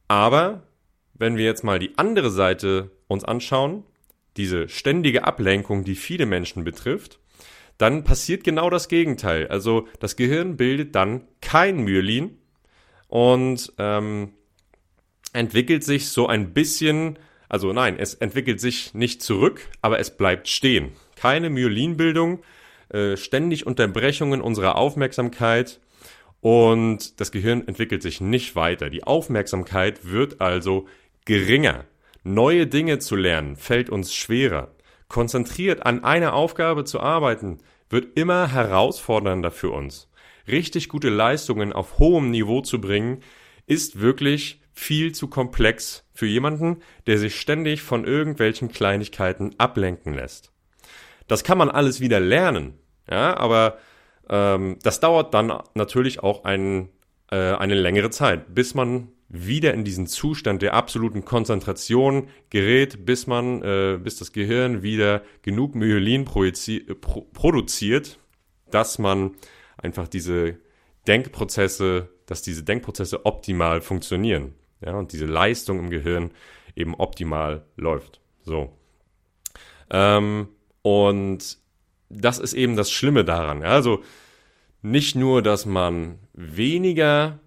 Aber 0.06 0.64
wenn 1.14 1.38
wir 1.38 1.46
jetzt 1.46 1.64
mal 1.64 1.78
die 1.78 1.96
andere 1.96 2.30
Seite 2.30 2.90
uns 3.08 3.24
anschauen, 3.24 3.84
diese 4.36 4.68
ständige 4.68 5.24
Ablenkung, 5.24 5.82
die 5.82 5.94
viele 5.94 6.26
Menschen 6.26 6.64
betrifft, 6.64 7.18
dann 7.78 8.04
passiert 8.04 8.44
genau 8.44 8.68
das 8.68 8.88
Gegenteil. 8.88 9.48
Also 9.48 9.88
das 10.00 10.16
Gehirn 10.16 10.58
bildet 10.58 10.94
dann 10.94 11.22
kein 11.40 11.78
Myelin 11.78 12.36
und 13.08 13.72
ähm, 13.78 14.34
entwickelt 15.32 15.82
sich 15.82 16.10
so 16.10 16.26
ein 16.26 16.52
bisschen, 16.52 17.18
also 17.48 17.72
nein, 17.72 17.96
es 17.98 18.12
entwickelt 18.12 18.60
sich 18.60 18.92
nicht 18.92 19.22
zurück, 19.22 19.62
aber 19.80 19.98
es 19.98 20.14
bleibt 20.14 20.46
stehen. 20.46 20.92
Keine 21.20 21.50
Myelinbildung, 21.50 22.42
äh, 22.88 23.18
ständig 23.18 23.66
Unterbrechungen 23.66 24.40
unserer 24.40 24.76
Aufmerksamkeit 24.76 25.78
und 26.40 27.20
das 27.20 27.30
Gehirn 27.30 27.68
entwickelt 27.68 28.00
sich 28.02 28.22
nicht 28.22 28.56
weiter. 28.56 28.88
Die 28.88 29.04
Aufmerksamkeit 29.04 30.10
wird 30.10 30.40
also 30.40 30.88
geringer. 31.26 31.84
Neue 32.24 32.66
Dinge 32.66 33.00
zu 33.00 33.16
lernen 33.16 33.56
fällt 33.56 33.90
uns 33.90 34.14
schwerer. 34.14 34.74
Konzentriert 35.08 35.84
an 35.84 36.04
einer 36.04 36.32
Aufgabe 36.32 36.84
zu 36.84 37.00
arbeiten 37.00 37.58
wird 37.90 38.16
immer 38.16 38.50
herausfordernder 38.50 39.50
für 39.50 39.72
uns. 39.72 40.08
Richtig 40.48 40.88
gute 40.88 41.10
Leistungen 41.10 41.74
auf 41.74 41.98
hohem 41.98 42.30
Niveau 42.30 42.62
zu 42.62 42.80
bringen, 42.80 43.22
ist 43.66 44.00
wirklich 44.00 44.62
viel 44.72 45.12
zu 45.12 45.28
komplex 45.28 46.08
für 46.14 46.26
jemanden, 46.26 46.78
der 47.06 47.18
sich 47.18 47.38
ständig 47.38 47.82
von 47.82 48.06
irgendwelchen 48.06 48.72
Kleinigkeiten 48.72 49.54
ablenken 49.58 50.14
lässt. 50.14 50.50
Das 51.30 51.44
kann 51.44 51.58
man 51.58 51.70
alles 51.70 52.00
wieder 52.00 52.18
lernen, 52.18 52.74
ja, 53.08 53.36
aber 53.36 53.78
ähm, 54.28 54.78
das 54.82 54.98
dauert 54.98 55.32
dann 55.32 55.52
natürlich 55.74 56.24
auch 56.24 56.42
ein, 56.42 56.88
äh, 57.30 57.36
eine 57.36 57.74
längere 57.74 58.10
Zeit, 58.10 58.52
bis 58.52 58.74
man 58.74 59.12
wieder 59.28 59.72
in 59.72 59.84
diesen 59.84 60.08
Zustand 60.08 60.60
der 60.60 60.74
absoluten 60.74 61.24
Konzentration 61.24 62.26
gerät, 62.50 63.06
bis 63.06 63.28
man, 63.28 63.62
äh, 63.62 64.00
bis 64.02 64.16
das 64.16 64.32
Gehirn 64.32 64.82
wieder 64.82 65.22
genug 65.42 65.76
Myelin 65.76 66.24
pro 66.24 66.50
produziert, 67.32 68.18
dass 68.72 68.98
man 68.98 69.36
einfach 69.76 70.08
diese 70.08 70.56
Denkprozesse, 71.06 72.08
dass 72.26 72.42
diese 72.42 72.64
Denkprozesse 72.64 73.24
optimal 73.24 73.82
funktionieren, 73.82 74.56
ja, 74.84 74.94
und 74.94 75.12
diese 75.12 75.26
Leistung 75.26 75.78
im 75.78 75.90
Gehirn 75.90 76.32
eben 76.74 76.96
optimal 76.96 77.62
läuft. 77.76 78.20
So. 78.42 78.76
Ähm, 79.92 80.48
und 80.82 81.58
das 82.08 82.38
ist 82.38 82.54
eben 82.54 82.76
das 82.76 82.90
Schlimme 82.90 83.24
daran. 83.24 83.62
Also 83.62 84.02
nicht 84.82 85.14
nur, 85.14 85.42
dass 85.42 85.66
man 85.66 86.18
weniger, 86.32 87.38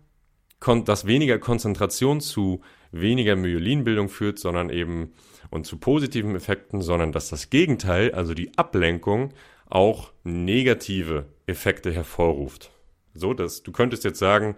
dass 0.85 1.05
weniger 1.05 1.39
Konzentration 1.39 2.21
zu 2.21 2.61
weniger 2.91 3.35
Myelinbildung 3.35 4.07
führt, 4.09 4.39
sondern 4.39 4.69
eben 4.69 5.13
und 5.49 5.65
zu 5.65 5.77
positiven 5.77 6.35
Effekten, 6.35 6.81
sondern 6.81 7.11
dass 7.11 7.29
das 7.29 7.49
Gegenteil, 7.49 8.11
also 8.13 8.33
die 8.33 8.57
Ablenkung, 8.57 9.33
auch 9.69 10.11
negative 10.23 11.25
Effekte 11.47 11.91
hervorruft. 11.91 12.71
So, 13.13 13.33
dass 13.33 13.63
du 13.63 13.71
könntest 13.71 14.03
jetzt 14.03 14.19
sagen, 14.19 14.55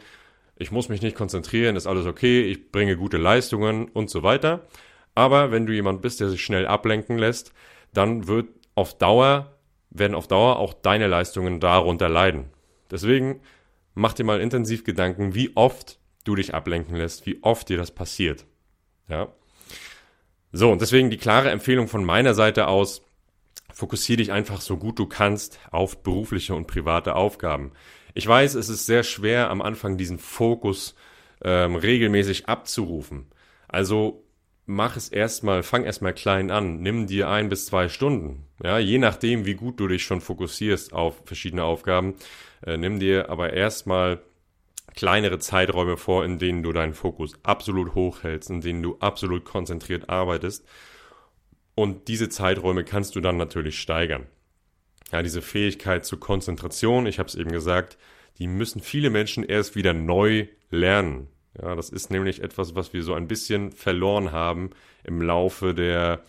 ich 0.57 0.71
muss 0.71 0.87
mich 0.89 1.01
nicht 1.01 1.17
konzentrieren, 1.17 1.75
ist 1.75 1.87
alles 1.87 2.05
okay, 2.05 2.43
ich 2.43 2.71
bringe 2.71 2.95
gute 2.95 3.17
Leistungen 3.17 3.89
und 3.89 4.09
so 4.09 4.23
weiter. 4.23 4.65
Aber 5.13 5.51
wenn 5.51 5.65
du 5.65 5.73
jemand 5.73 6.01
bist, 6.01 6.19
der 6.19 6.29
sich 6.29 6.43
schnell 6.43 6.65
ablenken 6.65 7.17
lässt, 7.17 7.53
dann 7.93 8.27
wird 8.27 8.47
auf 8.75 8.97
Dauer 8.97 9.57
werden 9.89 10.15
auf 10.15 10.27
Dauer 10.27 10.59
auch 10.59 10.73
deine 10.73 11.07
Leistungen 11.07 11.59
darunter 11.59 12.09
leiden. 12.09 12.51
Deswegen 12.91 13.41
mach 13.93 14.13
dir 14.13 14.25
mal 14.25 14.41
intensiv 14.41 14.83
Gedanken, 14.83 15.33
wie 15.33 15.55
oft 15.55 15.99
du 16.25 16.35
dich 16.35 16.53
ablenken 16.53 16.95
lässt, 16.95 17.25
wie 17.25 17.41
oft 17.43 17.69
dir 17.69 17.77
das 17.77 17.91
passiert. 17.91 18.45
Ja. 19.07 19.29
So, 20.51 20.71
und 20.71 20.81
deswegen 20.81 21.09
die 21.09 21.17
klare 21.17 21.49
Empfehlung 21.49 21.87
von 21.87 22.03
meiner 22.03 22.33
Seite 22.33 22.67
aus, 22.67 23.01
fokussiere 23.73 24.17
dich 24.17 24.31
einfach 24.31 24.61
so 24.61 24.77
gut 24.77 24.99
du 24.99 25.05
kannst 25.05 25.59
auf 25.71 26.01
berufliche 26.03 26.55
und 26.55 26.67
private 26.67 27.15
Aufgaben. 27.15 27.71
Ich 28.13 28.25
weiß, 28.25 28.55
es 28.55 28.69
ist 28.69 28.85
sehr 28.85 29.03
schwer 29.03 29.49
am 29.49 29.61
Anfang 29.61 29.97
diesen 29.97 30.17
Fokus 30.17 30.95
ähm, 31.43 31.75
regelmäßig 31.75 32.47
abzurufen. 32.47 33.27
Also 33.67 34.24
mach 34.65 34.97
es 34.97 35.09
erstmal, 35.09 35.63
fang 35.63 35.83
erstmal 35.83 36.13
klein 36.13 36.51
an, 36.51 36.81
nimm 36.81 37.07
dir 37.07 37.29
ein 37.29 37.49
bis 37.49 37.65
zwei 37.65 37.89
Stunden. 37.89 38.47
Ja, 38.63 38.79
je 38.79 38.97
nachdem, 38.97 39.45
wie 39.45 39.55
gut 39.55 39.79
du 39.79 39.87
dich 39.87 40.03
schon 40.03 40.21
fokussierst 40.21 40.93
auf 40.93 41.21
verschiedene 41.25 41.63
Aufgaben, 41.63 42.15
äh, 42.65 42.77
nimm 42.77 42.99
dir 42.99 43.29
aber 43.29 43.53
erstmal 43.53 44.21
kleinere 44.95 45.39
Zeiträume 45.39 45.97
vor, 45.97 46.23
in 46.23 46.39
denen 46.39 46.63
du 46.63 46.71
deinen 46.71 46.93
Fokus 46.93 47.33
absolut 47.43 47.95
hochhältst, 47.95 48.49
in 48.49 48.61
denen 48.61 48.81
du 48.81 48.97
absolut 48.99 49.45
konzentriert 49.45 50.09
arbeitest. 50.09 50.65
Und 51.75 52.07
diese 52.07 52.29
Zeiträume 52.29 52.85
kannst 52.85 53.15
du 53.15 53.21
dann 53.21 53.37
natürlich 53.37 53.79
steigern. 53.79 54.27
Ja, 55.11 55.21
diese 55.21 55.41
Fähigkeit 55.41 56.05
zur 56.05 56.19
Konzentration, 56.19 57.05
ich 57.05 57.19
habe 57.19 57.27
es 57.27 57.35
eben 57.35 57.51
gesagt, 57.51 57.97
die 58.39 58.47
müssen 58.47 58.81
viele 58.81 59.09
Menschen 59.09 59.43
erst 59.43 59.75
wieder 59.75 59.93
neu 59.93 60.47
lernen. 60.69 61.27
Ja, 61.61 61.75
das 61.75 61.89
ist 61.89 62.11
nämlich 62.11 62.41
etwas, 62.41 62.75
was 62.75 62.93
wir 62.93 63.03
so 63.03 63.13
ein 63.13 63.27
bisschen 63.27 63.71
verloren 63.71 64.31
haben 64.31 64.71
im 65.03 65.21
Laufe 65.21 65.73
der 65.73 66.21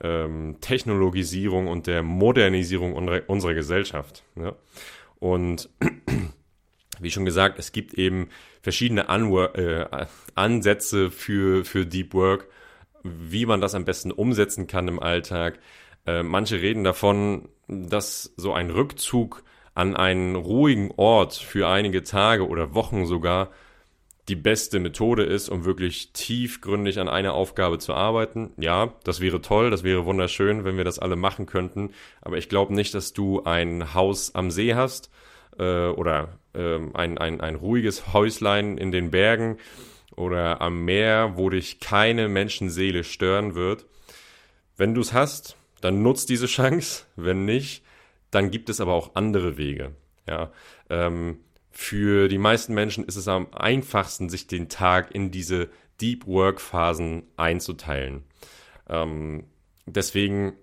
ähm, 0.00 0.56
Technologisierung 0.60 1.66
und 1.66 1.86
der 1.86 2.02
Modernisierung 2.02 2.94
unserer, 2.94 3.22
unserer 3.26 3.54
Gesellschaft. 3.54 4.24
Ja. 4.36 4.54
Und 5.18 5.68
wie 7.00 7.10
schon 7.10 7.24
gesagt, 7.24 7.58
es 7.58 7.72
gibt 7.72 7.94
eben 7.94 8.28
verschiedene 8.62 9.08
Anwor 9.08 9.56
äh, 9.56 10.06
Ansätze 10.34 11.10
für, 11.10 11.64
für 11.64 11.86
Deep 11.86 12.14
Work, 12.14 12.46
wie 13.02 13.46
man 13.46 13.60
das 13.60 13.74
am 13.74 13.84
besten 13.84 14.12
umsetzen 14.12 14.66
kann 14.66 14.88
im 14.88 15.00
Alltag. 15.00 15.58
Äh, 16.06 16.22
manche 16.22 16.60
reden 16.60 16.84
davon, 16.84 17.48
dass 17.68 18.32
so 18.36 18.52
ein 18.52 18.70
Rückzug 18.70 19.42
an 19.74 19.96
einen 19.96 20.36
ruhigen 20.36 20.90
Ort 20.96 21.34
für 21.34 21.68
einige 21.68 22.02
Tage 22.02 22.46
oder 22.46 22.74
Wochen 22.74 23.06
sogar 23.06 23.50
die 24.30 24.36
beste 24.36 24.78
Methode 24.78 25.24
ist, 25.24 25.48
um 25.48 25.64
wirklich 25.64 26.12
tiefgründig 26.12 27.00
an 27.00 27.08
einer 27.08 27.34
Aufgabe 27.34 27.78
zu 27.78 27.94
arbeiten. 27.94 28.52
Ja, 28.58 28.94
das 29.02 29.20
wäre 29.20 29.42
toll, 29.42 29.70
das 29.70 29.82
wäre 29.82 30.06
wunderschön, 30.06 30.64
wenn 30.64 30.76
wir 30.76 30.84
das 30.84 31.00
alle 31.00 31.16
machen 31.16 31.46
könnten. 31.46 31.90
Aber 32.22 32.38
ich 32.38 32.48
glaube 32.48 32.72
nicht, 32.72 32.94
dass 32.94 33.12
du 33.12 33.42
ein 33.42 33.92
Haus 33.92 34.36
am 34.36 34.52
See 34.52 34.76
hast 34.76 35.10
äh, 35.58 35.88
oder 35.88 36.38
äh, 36.54 36.78
ein, 36.94 37.18
ein, 37.18 37.40
ein 37.40 37.56
ruhiges 37.56 38.12
Häuslein 38.12 38.78
in 38.78 38.92
den 38.92 39.10
Bergen 39.10 39.58
oder 40.14 40.60
am 40.60 40.84
Meer, 40.84 41.32
wo 41.34 41.50
dich 41.50 41.80
keine 41.80 42.28
Menschenseele 42.28 43.02
stören 43.02 43.56
wird. 43.56 43.84
Wenn 44.76 44.94
du 44.94 45.00
es 45.00 45.12
hast, 45.12 45.56
dann 45.80 46.02
nutzt 46.04 46.28
diese 46.28 46.46
Chance. 46.46 47.04
Wenn 47.16 47.44
nicht, 47.46 47.82
dann 48.30 48.52
gibt 48.52 48.68
es 48.68 48.80
aber 48.80 48.92
auch 48.92 49.16
andere 49.16 49.58
Wege. 49.58 49.90
Ja, 50.28 50.52
ähm, 50.88 51.40
für 51.70 52.28
die 52.28 52.38
meisten 52.38 52.74
Menschen 52.74 53.04
ist 53.04 53.16
es 53.16 53.28
am 53.28 53.48
einfachsten, 53.52 54.28
sich 54.28 54.46
den 54.46 54.68
Tag 54.68 55.14
in 55.14 55.30
diese 55.30 55.68
Deep 56.00 56.26
Work 56.26 56.60
Phasen 56.60 57.24
einzuteilen. 57.36 58.24
Ähm, 58.88 59.44
deswegen 59.86 60.54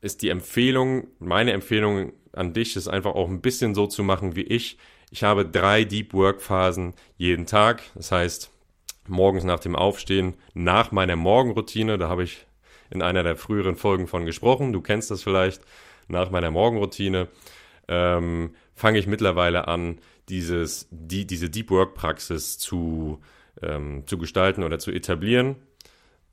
ist 0.00 0.22
die 0.22 0.28
Empfehlung, 0.28 1.08
meine 1.18 1.52
Empfehlung 1.52 2.12
an 2.32 2.52
dich, 2.52 2.76
ist 2.76 2.88
einfach 2.88 3.14
auch 3.14 3.28
ein 3.28 3.40
bisschen 3.40 3.74
so 3.74 3.86
zu 3.86 4.02
machen 4.02 4.36
wie 4.36 4.42
ich. 4.42 4.78
Ich 5.10 5.22
habe 5.22 5.46
drei 5.46 5.84
Deep 5.84 6.12
Work 6.12 6.42
Phasen 6.42 6.94
jeden 7.16 7.46
Tag. 7.46 7.82
Das 7.94 8.12
heißt, 8.12 8.50
morgens 9.08 9.44
nach 9.44 9.60
dem 9.60 9.74
Aufstehen, 9.74 10.34
nach 10.54 10.92
meiner 10.92 11.16
Morgenroutine, 11.16 11.98
da 11.98 12.08
habe 12.08 12.24
ich 12.24 12.46
in 12.90 13.02
einer 13.02 13.22
der 13.22 13.36
früheren 13.36 13.76
Folgen 13.76 14.06
von 14.06 14.26
gesprochen. 14.26 14.72
Du 14.72 14.80
kennst 14.80 15.10
das 15.10 15.22
vielleicht. 15.22 15.62
Nach 16.08 16.30
meiner 16.30 16.50
Morgenroutine 16.52 17.28
ähm, 17.88 18.54
fange 18.74 18.98
ich 18.98 19.06
mittlerweile 19.06 19.66
an, 19.66 19.98
dieses, 20.28 20.88
die, 20.90 21.26
diese 21.26 21.50
Deep 21.50 21.70
Work 21.70 21.94
Praxis 21.94 22.58
zu, 22.58 23.20
ähm, 23.62 24.04
zu 24.06 24.18
gestalten 24.18 24.62
oder 24.62 24.78
zu 24.78 24.90
etablieren. 24.90 25.56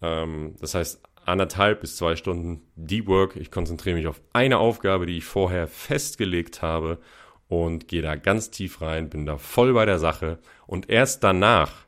Ähm, 0.02 0.56
das 0.60 0.76
heißt, 0.76 1.02
anderthalb 1.26 1.82
bis 1.82 1.96
zwei 1.96 2.16
Stunden 2.16 2.62
Deep 2.76 3.08
Work. 3.08 3.36
Ich 3.36 3.52
konzentriere 3.52 3.96
mich 3.96 4.08
auf 4.08 4.22
eine 4.34 4.58
Aufgabe, 4.58 5.06
die 5.06 5.18
ich 5.18 5.26
vorher 5.26 5.68
festgelegt 5.68 6.62
habe 6.62 7.00
und 7.48 7.88
gehe 7.88 8.02
da 8.02 8.16
ganz 8.16 8.52
tief 8.52 8.82
rein, 8.82 9.10
bin 9.10 9.26
da 9.26 9.38
voll 9.38 9.74
bei 9.74 9.86
der 9.86 10.00
Sache 10.00 10.40
und 10.66 10.90
erst 10.90 11.24
danach 11.24 11.86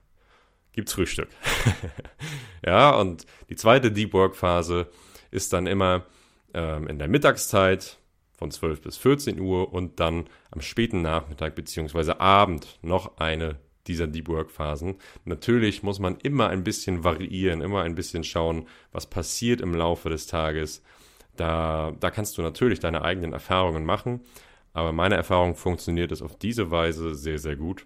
gibt's 0.73 0.93
Frühstück. 0.93 1.29
ja, 2.65 2.91
und 2.91 3.25
die 3.49 3.55
zweite 3.55 3.91
Deep 3.91 4.13
Work 4.13 4.35
Phase 4.35 4.87
ist 5.31 5.53
dann 5.53 5.67
immer 5.67 6.05
ähm, 6.53 6.87
in 6.87 6.99
der 6.99 7.07
Mittagszeit, 7.07 7.97
von 8.37 8.51
12 8.51 8.81
bis 8.81 8.97
14 8.97 9.39
Uhr 9.39 9.73
und 9.73 9.99
dann 9.99 10.25
am 10.51 10.61
späten 10.61 11.01
Nachmittag 11.01 11.55
beziehungsweise 11.55 12.19
Abend 12.19 12.79
noch 12.81 13.17
eine 13.17 13.57
dieser 13.87 14.07
Deep 14.07 14.27
Work 14.27 14.51
Phasen. 14.51 14.95
Natürlich 15.25 15.83
muss 15.83 15.99
man 15.99 16.17
immer 16.17 16.49
ein 16.49 16.63
bisschen 16.63 17.03
variieren, 17.03 17.61
immer 17.61 17.83
ein 17.83 17.95
bisschen 17.95 18.23
schauen, 18.23 18.67
was 18.91 19.05
passiert 19.07 19.61
im 19.61 19.75
Laufe 19.75 20.09
des 20.09 20.27
Tages. 20.27 20.81
Da, 21.35 21.93
da 21.99 22.11
kannst 22.11 22.37
du 22.37 22.41
natürlich 22.41 22.79
deine 22.79 23.03
eigenen 23.03 23.33
Erfahrungen 23.33 23.85
machen, 23.85 24.21
aber 24.73 24.91
meine 24.91 25.15
Erfahrung 25.15 25.55
funktioniert 25.55 26.11
es 26.11 26.21
auf 26.21 26.37
diese 26.37 26.71
Weise 26.71 27.13
sehr, 27.15 27.39
sehr 27.39 27.55
gut 27.55 27.85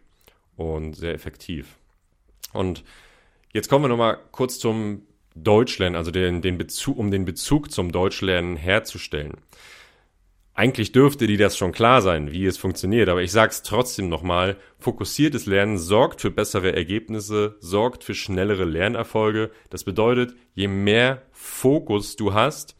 und 0.56 0.94
sehr 0.94 1.14
effektiv. 1.14 1.78
Und 2.54 2.84
jetzt 3.54 3.70
kommen 3.70 3.84
wir 3.84 3.90
nochmal 3.90 4.20
kurz 4.32 4.60
zum 4.60 5.04
Deutschlernen, 5.36 5.96
also 5.96 6.12
den, 6.12 6.42
den 6.42 6.58
Bezug, 6.58 6.98
um 6.98 7.12
den 7.12 7.26
Bezug 7.26 7.72
zum 7.72 7.92
Deutschlernen 7.92 8.56
herzustellen 8.56 9.34
eigentlich 10.60 10.92
dürfte 10.92 11.26
dir 11.26 11.38
das 11.38 11.58
schon 11.58 11.72
klar 11.72 12.02
sein, 12.02 12.34
wie 12.34 12.46
es 12.46 12.58
funktioniert, 12.58 13.08
aber 13.08 13.22
ich 13.22 13.32
sag's 13.32 13.64
trotzdem 13.64 14.10
nochmal, 14.10 14.58
fokussiertes 14.78 15.46
Lernen 15.46 15.78
sorgt 15.78 16.20
für 16.20 16.32
bessere 16.32 16.76
Ergebnisse, 16.76 17.56
sorgt 17.62 18.04
für 18.04 18.14
schnellere 18.14 18.66
Lernerfolge. 18.66 19.52
Das 19.70 19.86
bedeutet, 19.86 20.36
je 20.56 20.68
mehr 20.68 21.22
Fokus 21.32 22.18
du 22.18 22.34
hast, 22.34 22.76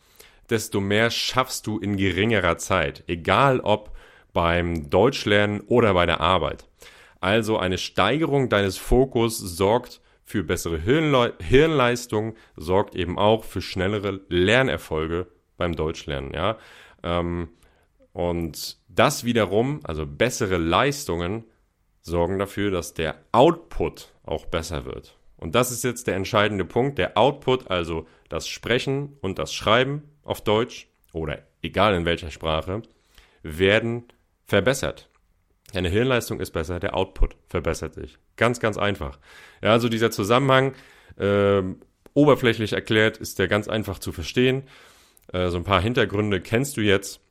desto 0.50 0.82
mehr 0.82 1.10
schaffst 1.10 1.68
du 1.68 1.80
in 1.80 1.96
geringerer 1.96 2.58
Zeit, 2.58 3.06
egal 3.08 3.62
ob 3.62 3.96
beim 4.34 4.90
Deutschlernen 4.90 5.62
oder 5.62 5.94
bei 5.94 6.06
der 6.06 6.20
Arbeit. 6.20 6.68
Also 7.22 7.58
eine 7.58 7.78
Steigerung 7.78 8.50
deines 8.50 8.78
Fokus 8.78 9.38
sorgt 9.38 10.02
für 10.26 10.44
bessere 10.44 10.80
Hirnle 10.80 11.34
Hirnleistung, 11.42 12.36
sorgt 12.58 12.94
eben 12.98 13.18
auch 13.18 13.46
für 13.46 13.62
schnellere 13.62 14.20
Lernerfolge 14.28 15.28
beim 15.56 15.78
Deutschlernen. 15.78 16.34
Ja? 16.34 16.58
Ähm, 17.04 17.48
und 18.20 18.76
das 18.90 19.24
wiederum, 19.24 19.80
also 19.86 20.06
bessere 20.06 20.58
Leistungen, 20.58 21.46
sorgen 22.02 22.38
dafür, 22.38 22.70
dass 22.70 22.94
der 22.94 23.16
Output 23.32 24.12
auch 24.26 24.46
besser 24.46 24.84
wird. 24.84 25.18
Und 25.38 25.56
das 25.56 25.72
ist 25.72 25.86
jetzt 25.86 26.06
der 26.06 26.18
entscheidende 26.18 26.66
Punkt. 26.66 26.98
Der 26.98 27.18
Output, 27.18 27.72
also 27.72 28.08
das 28.28 28.50
Sprechen 28.50 29.18
und 29.22 29.40
das 29.40 29.54
Schreiben 29.54 30.04
auf 30.24 30.44
Deutsch 30.44 30.90
oder 31.14 31.44
egal 31.62 31.94
in 31.94 32.04
welcher 32.04 32.30
Sprache, 32.30 32.82
werden 33.42 34.04
verbessert. 34.44 35.08
Deine 35.72 35.88
Hirnleistung 35.88 36.42
ist 36.42 36.52
besser, 36.52 36.82
der 36.82 36.98
Output 36.98 37.38
verbessert 37.48 37.94
sich. 37.94 38.18
Ganz, 38.36 38.60
ganz 38.60 38.78
einfach. 38.78 39.18
Ja, 39.62 39.72
also 39.72 39.88
dieser 39.88 40.12
Zusammenhang, 40.12 40.74
äh, 41.18 41.62
oberflächlich 42.14 42.74
erklärt, 42.74 43.16
ist 43.16 43.40
der 43.40 43.48
ganz 43.48 43.70
einfach 43.70 43.98
zu 43.98 44.12
verstehen. 44.12 44.64
Äh, 45.32 45.48
so 45.52 45.56
ein 45.56 45.64
paar 45.64 45.82
Hintergründe 45.82 46.42
kennst 46.42 46.76
du 46.76 46.82
jetzt. 46.82 47.22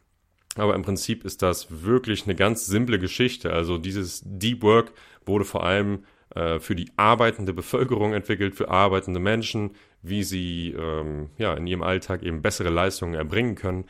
Aber 0.58 0.74
im 0.74 0.82
Prinzip 0.82 1.24
ist 1.24 1.42
das 1.42 1.82
wirklich 1.84 2.24
eine 2.24 2.34
ganz 2.34 2.66
simple 2.66 2.98
Geschichte. 2.98 3.52
Also 3.52 3.78
dieses 3.78 4.22
Deep 4.24 4.62
Work 4.62 4.92
wurde 5.24 5.44
vor 5.44 5.64
allem 5.64 6.04
äh, 6.34 6.58
für 6.58 6.74
die 6.74 6.90
arbeitende 6.96 7.52
Bevölkerung 7.52 8.12
entwickelt, 8.12 8.54
für 8.54 8.68
arbeitende 8.68 9.20
Menschen, 9.20 9.70
wie 10.02 10.24
sie 10.24 10.74
ähm, 10.78 11.30
ja, 11.38 11.54
in 11.54 11.66
ihrem 11.66 11.82
Alltag 11.82 12.22
eben 12.22 12.42
bessere 12.42 12.70
Leistungen 12.70 13.14
erbringen 13.14 13.54
können. 13.54 13.84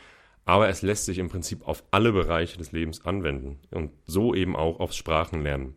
Aber 0.45 0.69
es 0.69 0.83
lässt 0.83 1.07
sich 1.07 1.19
im 1.19 1.29
Prinzip 1.29 1.67
auf 1.67 1.85
alle 1.91 2.13
Bereiche 2.13 2.59
des 2.59 2.73
Lebens 2.73 3.05
anwenden 3.05 3.59
und 3.71 3.91
so 4.07 4.35
eben 4.35 4.57
auch 4.57 4.81
aufs 4.81 4.97
Sprachenlernen. 4.97 5.75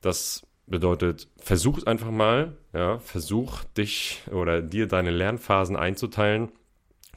Das 0.00 0.46
bedeutet, 0.66 1.28
versuch 1.36 1.82
einfach 1.84 2.10
mal, 2.10 2.56
ja, 2.72 2.98
versuch 2.98 3.64
dich 3.76 4.22
oder 4.30 4.62
dir 4.62 4.86
deine 4.86 5.10
Lernphasen 5.10 5.76
einzuteilen 5.76 6.50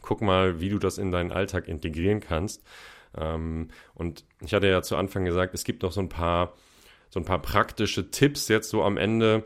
guck 0.05 0.21
mal, 0.21 0.62
wie 0.62 0.69
du 0.69 0.79
das 0.79 0.97
in 0.97 1.12
deinen 1.12 1.31
Alltag 1.31 1.67
integrieren 1.67 2.21
kannst. 2.21 2.63
Ähm, 3.17 3.69
und 3.93 4.24
ich 4.41 4.53
hatte 4.53 4.67
ja 4.67 4.81
zu 4.81 4.95
Anfang 4.95 5.25
gesagt, 5.25 5.53
es 5.53 5.63
gibt 5.63 5.83
noch 5.83 5.91
so 5.91 6.01
ein 6.01 6.09
paar, 6.09 6.53
so 7.09 7.19
ein 7.19 7.25
paar 7.25 7.41
praktische 7.41 8.12
Tipps 8.12 8.47
jetzt 8.47 8.69
so 8.69 8.83
am 8.83 8.97
Ende, 8.97 9.43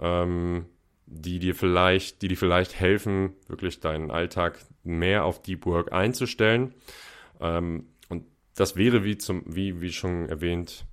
ähm, 0.00 0.66
die 1.06 1.38
dir 1.38 1.54
vielleicht, 1.54 2.22
die 2.22 2.28
dir 2.28 2.36
vielleicht 2.36 2.78
helfen, 2.78 3.34
wirklich 3.46 3.80
deinen 3.80 4.10
Alltag 4.10 4.58
mehr 4.82 5.24
auf 5.24 5.42
Deep 5.42 5.66
Work 5.66 5.92
einzustellen. 5.92 6.74
Ähm, 7.40 7.86
und 8.08 8.24
das 8.54 8.76
wäre 8.76 9.04
wie 9.04 9.18
zum, 9.18 9.42
wie, 9.46 9.80
wie 9.80 9.92
schon 9.92 10.28
erwähnt, 10.28 10.86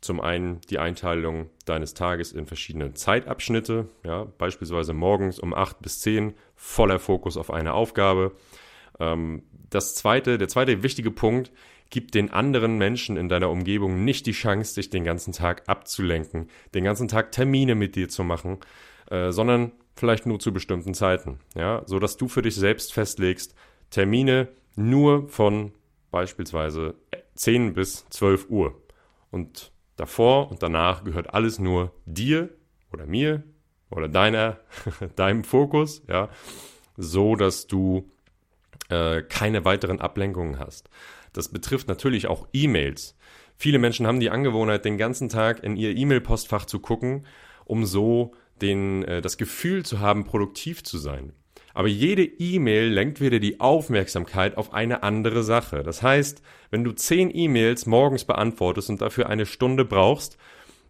zum 0.00 0.20
einen 0.20 0.60
die 0.62 0.78
Einteilung 0.78 1.48
deines 1.64 1.94
Tages 1.94 2.32
in 2.32 2.46
verschiedene 2.46 2.92
Zeitabschnitte, 2.92 3.88
ja, 4.04 4.24
beispielsweise 4.24 4.92
morgens 4.92 5.38
um 5.38 5.54
8 5.54 5.80
bis 5.80 6.00
10 6.00 6.34
voller 6.56 6.98
Fokus 6.98 7.36
auf 7.36 7.50
eine 7.52 7.72
Aufgabe, 7.72 8.32
das 8.98 9.94
zweite, 9.94 10.38
der 10.38 10.48
zweite 10.48 10.82
wichtige 10.82 11.10
Punkt, 11.10 11.52
gib 11.90 12.10
den 12.12 12.30
anderen 12.30 12.78
Menschen 12.78 13.16
in 13.16 13.28
deiner 13.28 13.50
Umgebung 13.50 14.04
nicht 14.04 14.26
die 14.26 14.32
Chance, 14.32 14.76
dich 14.76 14.90
den 14.90 15.04
ganzen 15.04 15.32
Tag 15.32 15.68
abzulenken, 15.68 16.48
den 16.74 16.84
ganzen 16.84 17.06
Tag 17.06 17.32
Termine 17.32 17.74
mit 17.74 17.96
dir 17.96 18.08
zu 18.08 18.24
machen, 18.24 18.58
äh, 19.10 19.30
sondern 19.30 19.72
vielleicht 19.94 20.26
nur 20.26 20.40
zu 20.40 20.52
bestimmten 20.52 20.94
Zeiten, 20.94 21.38
ja, 21.54 21.82
so 21.86 21.98
dass 21.98 22.16
du 22.16 22.28
für 22.28 22.42
dich 22.42 22.54
selbst 22.54 22.94
festlegst, 22.94 23.54
Termine 23.90 24.48
nur 24.74 25.28
von 25.28 25.72
beispielsweise 26.10 26.94
10 27.34 27.74
bis 27.74 28.08
12 28.08 28.48
Uhr. 28.48 28.80
Und 29.30 29.70
davor 29.96 30.50
und 30.50 30.62
danach 30.62 31.04
gehört 31.04 31.34
alles 31.34 31.58
nur 31.58 31.92
dir 32.06 32.48
oder 32.90 33.06
mir 33.06 33.42
oder 33.90 34.08
deiner, 34.08 34.60
deinem 35.16 35.44
Fokus, 35.44 36.02
ja, 36.08 36.30
so 36.96 37.36
dass 37.36 37.66
du 37.66 38.10
äh, 38.92 39.22
keine 39.22 39.64
weiteren 39.64 40.00
Ablenkungen 40.00 40.58
hast. 40.58 40.90
Das 41.32 41.48
betrifft 41.48 41.88
natürlich 41.88 42.26
auch 42.26 42.46
E-Mails. 42.52 43.16
Viele 43.56 43.78
Menschen 43.78 44.06
haben 44.06 44.20
die 44.20 44.30
Angewohnheit, 44.30 44.84
den 44.84 44.98
ganzen 44.98 45.28
Tag 45.28 45.64
in 45.64 45.76
ihr 45.76 45.96
E-Mail-Postfach 45.96 46.66
zu 46.66 46.80
gucken, 46.80 47.26
um 47.64 47.86
so 47.86 48.32
den, 48.60 49.02
äh, 49.04 49.22
das 49.22 49.38
Gefühl 49.38 49.84
zu 49.84 50.00
haben, 50.00 50.24
produktiv 50.24 50.82
zu 50.84 50.98
sein. 50.98 51.32
Aber 51.74 51.88
jede 51.88 52.24
E-Mail 52.24 52.88
lenkt 52.88 53.22
wieder 53.22 53.38
die 53.38 53.60
Aufmerksamkeit 53.60 54.58
auf 54.58 54.74
eine 54.74 55.02
andere 55.02 55.42
Sache. 55.42 55.82
Das 55.82 56.02
heißt, 56.02 56.42
wenn 56.70 56.84
du 56.84 56.92
zehn 56.92 57.34
E-Mails 57.34 57.86
morgens 57.86 58.24
beantwortest 58.24 58.90
und 58.90 59.00
dafür 59.00 59.30
eine 59.30 59.46
Stunde 59.46 59.86
brauchst, 59.86 60.36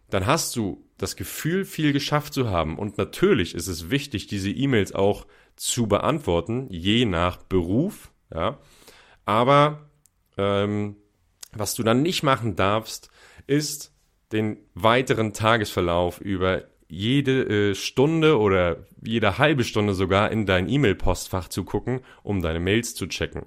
dann 0.09 0.25
hast 0.25 0.57
du 0.57 0.83
das 0.97 1.15
Gefühl, 1.15 1.63
viel 1.63 1.93
geschafft 1.93 2.33
zu 2.33 2.49
haben. 2.49 2.77
Und 2.77 2.97
natürlich 2.97 3.55
ist 3.55 3.67
es 3.67 3.89
wichtig, 3.89 4.27
diese 4.27 4.51
E-Mails 4.51 4.93
auch 4.93 5.25
zu 5.55 5.87
beantworten, 5.87 6.67
je 6.69 7.05
nach 7.05 7.37
Beruf. 7.37 8.11
Ja. 8.33 8.59
Aber 9.25 9.89
ähm, 10.37 10.97
was 11.53 11.75
du 11.75 11.83
dann 11.83 12.01
nicht 12.01 12.23
machen 12.23 12.55
darfst, 12.55 13.09
ist 13.47 13.93
den 14.31 14.57
weiteren 14.73 15.33
Tagesverlauf 15.33 16.19
über 16.19 16.63
jede 16.87 17.71
äh, 17.71 17.75
Stunde 17.75 18.39
oder 18.39 18.85
jede 19.03 19.37
halbe 19.37 19.63
Stunde 19.63 19.93
sogar 19.93 20.31
in 20.31 20.45
dein 20.45 20.69
E-Mail-Postfach 20.69 21.47
zu 21.47 21.63
gucken, 21.63 22.01
um 22.23 22.41
deine 22.41 22.59
Mails 22.59 22.95
zu 22.95 23.07
checken. 23.07 23.45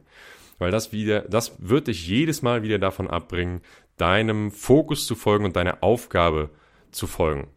Weil 0.58 0.70
das 0.70 0.92
wieder, 0.92 1.22
das 1.22 1.56
wird 1.58 1.88
dich 1.88 2.06
jedes 2.06 2.42
Mal 2.42 2.62
wieder 2.62 2.78
davon 2.78 3.08
abbringen, 3.08 3.60
deinem 3.96 4.50
Fokus 4.50 5.06
zu 5.06 5.14
folgen 5.14 5.44
und 5.44 5.56
deiner 5.56 5.82
Aufgabe 5.82 6.50
zu 6.90 7.06
folgen. 7.06 7.48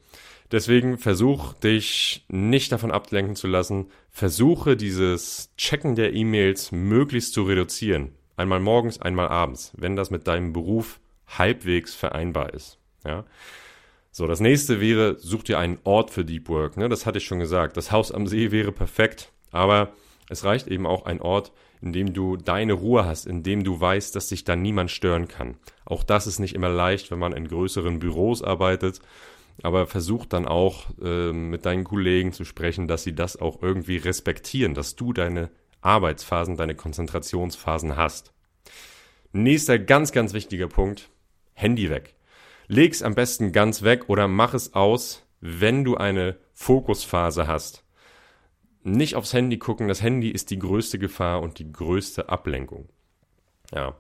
Deswegen 0.52 0.98
versuch 0.98 1.54
dich 1.54 2.26
nicht 2.28 2.72
davon 2.72 2.92
ablenken 2.92 3.36
zu 3.36 3.48
lassen. 3.48 3.92
Versuche 4.10 4.76
dieses 4.76 5.54
Checken 5.58 5.96
der 5.96 6.14
E-Mails 6.14 6.72
möglichst 6.72 7.34
zu 7.34 7.44
reduzieren. 7.44 8.16
Einmal 8.36 8.60
morgens, 8.60 9.00
einmal 9.00 9.28
abends, 9.28 9.74
wenn 9.78 9.96
das 9.96 10.10
mit 10.10 10.28
deinem 10.28 10.54
Beruf 10.54 11.00
halbwegs 11.28 11.94
vereinbar 11.94 12.54
ist. 12.54 12.80
Ja. 13.06 13.26
So, 14.12 14.28
das 14.28 14.40
nächste 14.40 14.82
wäre, 14.82 15.18
such 15.20 15.44
dir 15.44 15.60
einen 15.60 15.78
Ort 15.84 16.10
für 16.10 16.26
Deep 16.26 16.50
Work. 16.50 16.78
Ne? 16.78 16.90
Das 16.90 17.06
hatte 17.06 17.20
ich 17.20 17.26
schon 17.26 17.40
gesagt. 17.40 17.78
Das 17.78 17.92
Haus 17.92 18.12
am 18.12 18.26
See 18.26 18.52
wäre 18.52 18.72
perfekt, 18.72 19.32
aber 19.52 19.94
es 20.30 20.44
reicht 20.44 20.68
eben 20.68 20.88
auch 20.88 21.06
ein 21.06 21.22
Ort, 21.22 21.52
in 21.82 21.94
dem 21.94 22.14
du 22.14 22.38
deine 22.38 22.74
Ruhe 22.74 23.06
hast, 23.06 23.28
in 23.28 23.44
dem 23.44 23.64
du 23.64 23.80
weißt, 23.80 24.16
dass 24.16 24.30
dich 24.30 24.44
da 24.44 24.56
niemand 24.56 24.90
stören 24.90 25.28
kann. 25.28 25.58
Auch 25.86 26.04
das 26.04 26.26
ist 26.26 26.40
nicht 26.40 26.56
immer 26.56 26.70
leicht, 26.70 27.12
wenn 27.12 27.20
man 27.20 27.34
in 27.34 27.48
größeren 27.48 28.00
Büros 28.00 28.42
arbeitet 28.42 29.00
aber 29.64 29.88
versuch 29.88 30.26
dann 30.26 30.48
auch 30.48 30.86
äh, 31.02 31.32
mit 31.32 31.66
deinen 31.66 31.84
Kollegen 31.84 32.34
zu 32.34 32.46
sprechen, 32.46 32.88
dass 32.88 33.04
sie 33.04 33.14
das 33.14 33.38
auch 33.38 33.62
irgendwie 33.62 33.98
respektieren, 33.98 34.74
dass 34.74 34.96
du 34.96 35.14
deine 35.14 35.50
Arbeitsphasen, 35.82 36.58
deine 36.58 36.76
Konzentrationsphasen 36.76 37.96
hast. 37.96 38.34
Nächster 39.32 39.80
ganz, 39.80 40.12
ganz 40.12 40.34
wichtiger 40.34 40.68
Punkt, 40.68 41.10
Handy 41.54 41.90
weg. 41.90 42.16
Leg's 42.68 43.02
am 43.02 43.16
besten 43.16 43.52
ganz 43.52 43.84
weg 43.84 44.10
oder 44.10 44.28
mach 44.28 44.54
es 44.54 44.74
aus, 44.74 45.26
wenn 45.42 45.84
du 45.84 45.98
eine 45.98 46.38
Fokusphase 46.54 47.48
hast. 47.48 47.84
Nicht 48.84 49.16
aufs 49.16 49.34
Handy 49.34 49.58
gucken, 49.58 49.88
das 49.88 50.02
Handy 50.02 50.30
ist 50.30 50.52
die 50.52 50.60
größte 50.60 51.00
Gefahr 51.00 51.42
und 51.42 51.60
die 51.60 51.72
größte 51.72 52.30
Ablenkung. 52.30 52.90
Ja. 53.74 53.96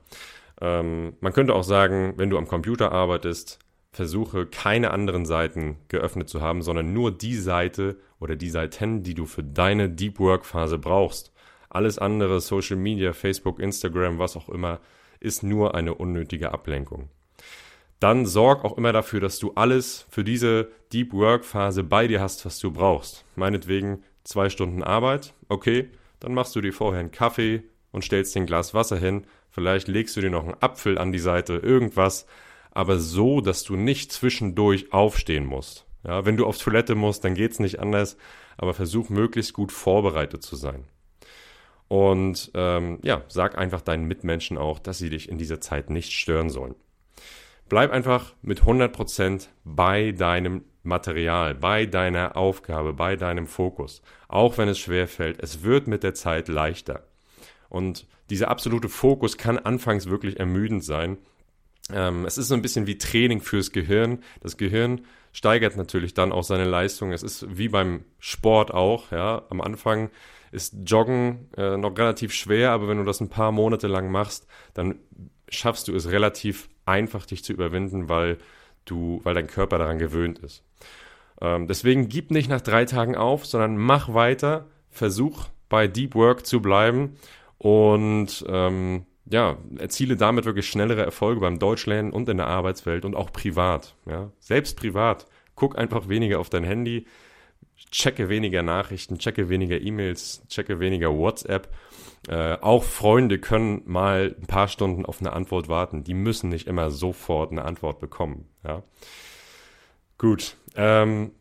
Ähm, 0.61 1.13
man 1.19 1.33
könnte 1.33 1.53
auch 1.53 1.63
sagen, 1.63 2.13
wenn 2.17 2.29
du 2.29 2.37
am 2.37 2.47
Computer 2.47 2.91
arbeitest, 2.91 3.59
versuche 3.91 4.45
keine 4.45 4.91
anderen 4.91 5.25
Seiten 5.25 5.77
geöffnet 5.87 6.29
zu 6.29 6.41
haben, 6.41 6.61
sondern 6.61 6.93
nur 6.93 7.11
die 7.11 7.35
Seite 7.35 7.97
oder 8.19 8.35
die 8.35 8.49
Seiten, 8.49 9.03
die 9.03 9.15
du 9.15 9.25
für 9.25 9.43
deine 9.43 9.89
Deep 9.89 10.19
Work 10.19 10.45
Phase 10.45 10.77
brauchst. 10.77 11.31
Alles 11.69 11.99
andere, 11.99 12.41
Social 12.41 12.77
Media, 12.77 13.13
Facebook, 13.13 13.59
Instagram, 13.59 14.19
was 14.19 14.35
auch 14.35 14.49
immer, 14.49 14.79
ist 15.19 15.43
nur 15.43 15.75
eine 15.75 15.95
unnötige 15.95 16.51
Ablenkung. 16.51 17.09
Dann 17.99 18.25
sorg 18.25 18.63
auch 18.63 18.77
immer 18.77 18.93
dafür, 18.93 19.19
dass 19.19 19.39
du 19.39 19.51
alles 19.55 20.05
für 20.09 20.23
diese 20.23 20.69
Deep 20.93 21.13
Work 21.13 21.43
Phase 21.43 21.83
bei 21.83 22.07
dir 22.07 22.21
hast, 22.21 22.45
was 22.45 22.59
du 22.59 22.71
brauchst. 22.71 23.25
Meinetwegen 23.35 24.03
zwei 24.23 24.49
Stunden 24.49 24.83
Arbeit, 24.83 25.33
okay, 25.49 25.89
dann 26.19 26.33
machst 26.33 26.55
du 26.55 26.61
dir 26.61 26.73
vorher 26.73 27.01
einen 27.01 27.11
Kaffee 27.11 27.63
und 27.91 28.03
stellst 28.03 28.35
dir 28.35 28.41
ein 28.41 28.45
Glas 28.45 28.73
Wasser 28.73 28.97
hin. 28.97 29.25
Vielleicht 29.49 29.87
legst 29.87 30.15
du 30.15 30.21
dir 30.21 30.29
noch 30.29 30.43
einen 30.43 30.61
Apfel 30.61 30.97
an 30.97 31.11
die 31.11 31.19
Seite, 31.19 31.55
irgendwas, 31.55 32.25
aber 32.71 32.99
so, 32.99 33.41
dass 33.41 33.63
du 33.63 33.75
nicht 33.75 34.11
zwischendurch 34.11 34.93
aufstehen 34.93 35.45
musst. 35.45 35.85
Ja, 36.05 36.25
wenn 36.25 36.37
du 36.37 36.45
auf 36.45 36.57
Toilette 36.57 36.95
musst, 36.95 37.23
dann 37.23 37.35
geht's 37.35 37.59
nicht 37.59 37.79
anders, 37.79 38.17
aber 38.57 38.73
versuch 38.73 39.09
möglichst 39.09 39.53
gut 39.53 39.71
vorbereitet 39.71 40.43
zu 40.43 40.55
sein. 40.55 40.85
Und 41.87 42.51
ähm, 42.53 42.99
ja, 43.03 43.23
sag 43.27 43.57
einfach 43.57 43.81
deinen 43.81 44.05
Mitmenschen 44.05 44.57
auch, 44.57 44.79
dass 44.79 44.99
sie 44.99 45.09
dich 45.09 45.27
in 45.27 45.37
dieser 45.37 45.59
Zeit 45.59 45.89
nicht 45.89 46.13
stören 46.13 46.49
sollen. 46.49 46.75
Bleib 47.67 47.91
einfach 47.91 48.33
mit 48.41 48.61
100% 48.61 49.47
bei 49.63 50.11
deinem 50.11 50.63
Material, 50.83 51.55
bei 51.55 51.85
deiner 51.85 52.37
Aufgabe, 52.37 52.93
bei 52.93 53.15
deinem 53.15 53.47
Fokus. 53.47 54.01
Auch 54.27 54.57
wenn 54.57 54.69
es 54.69 54.79
schwer 54.79 55.07
fällt, 55.07 55.41
es 55.41 55.63
wird 55.63 55.87
mit 55.87 56.03
der 56.03 56.13
Zeit 56.13 56.47
leichter. 56.47 57.03
Und 57.69 58.07
dieser 58.29 58.49
absolute 58.49 58.89
Fokus 58.89 59.37
kann 59.37 59.57
anfangs 59.57 60.09
wirklich 60.09 60.39
ermüdend 60.39 60.83
sein. 60.83 61.17
Ähm, 61.93 62.25
es 62.25 62.37
ist 62.37 62.47
so 62.47 62.55
ein 62.55 62.61
bisschen 62.61 62.87
wie 62.87 62.97
Training 62.97 63.41
fürs 63.41 63.71
Gehirn. 63.71 64.19
Das 64.41 64.57
Gehirn 64.57 65.01
steigert 65.31 65.77
natürlich 65.77 66.13
dann 66.13 66.31
auch 66.31 66.43
seine 66.43 66.65
Leistung. 66.65 67.11
Es 67.11 67.23
ist 67.23 67.45
wie 67.57 67.69
beim 67.69 68.05
Sport 68.19 68.73
auch. 68.73 69.11
Ja, 69.11 69.43
am 69.49 69.61
Anfang 69.61 70.09
ist 70.51 70.75
Joggen 70.85 71.49
äh, 71.57 71.77
noch 71.77 71.97
relativ 71.97 72.33
schwer, 72.33 72.71
aber 72.71 72.87
wenn 72.87 72.97
du 72.97 73.03
das 73.03 73.21
ein 73.21 73.29
paar 73.29 73.51
Monate 73.51 73.87
lang 73.87 74.11
machst, 74.11 74.47
dann 74.73 74.95
schaffst 75.47 75.87
du 75.87 75.95
es 75.95 76.09
relativ 76.11 76.69
einfach, 76.85 77.25
dich 77.25 77.43
zu 77.43 77.53
überwinden, 77.53 78.09
weil 78.09 78.37
du, 78.85 79.21
weil 79.23 79.35
dein 79.35 79.47
Körper 79.47 79.77
daran 79.77 79.99
gewöhnt 79.99 80.39
ist. 80.39 80.63
Ähm, 81.41 81.67
deswegen 81.67 82.09
gib 82.09 82.31
nicht 82.31 82.49
nach 82.49 82.61
drei 82.61 82.85
Tagen 82.85 83.15
auf, 83.15 83.45
sondern 83.45 83.77
mach 83.77 84.13
weiter, 84.13 84.67
versuch 84.89 85.45
bei 85.69 85.87
Deep 85.87 86.15
Work 86.15 86.45
zu 86.45 86.61
bleiben 86.61 87.17
und 87.57 88.43
ähm, 88.47 89.05
ja, 89.29 89.57
erziele 89.77 90.15
damit 90.17 90.45
wirklich 90.45 90.67
schnellere 90.67 91.03
Erfolge 91.03 91.41
beim 91.41 91.59
Deutschlernen 91.59 92.11
und 92.11 92.27
in 92.29 92.37
der 92.37 92.47
Arbeitswelt 92.47 93.05
und 93.05 93.15
auch 93.15 93.31
privat. 93.31 93.95
Ja? 94.05 94.31
Selbst 94.39 94.77
privat. 94.77 95.27
Guck 95.55 95.77
einfach 95.77 96.09
weniger 96.09 96.39
auf 96.39 96.49
dein 96.49 96.63
Handy, 96.63 97.05
checke 97.91 98.29
weniger 98.29 98.63
Nachrichten, 98.63 99.19
checke 99.19 99.49
weniger 99.49 99.79
E-Mails, 99.79 100.43
checke 100.47 100.79
weniger 100.79 101.15
WhatsApp. 101.15 101.69
Äh, 102.27 102.57
auch 102.61 102.83
Freunde 102.83 103.39
können 103.39 103.83
mal 103.85 104.35
ein 104.39 104.47
paar 104.47 104.67
Stunden 104.67 105.05
auf 105.05 105.21
eine 105.21 105.33
Antwort 105.33 105.69
warten. 105.69 106.03
Die 106.03 106.13
müssen 106.13 106.49
nicht 106.49 106.67
immer 106.67 106.89
sofort 106.89 107.51
eine 107.51 107.65
Antwort 107.65 107.99
bekommen. 107.99 108.47
Ja? 108.63 108.83
Gut. 110.17 110.57
Ähm, 110.75 111.31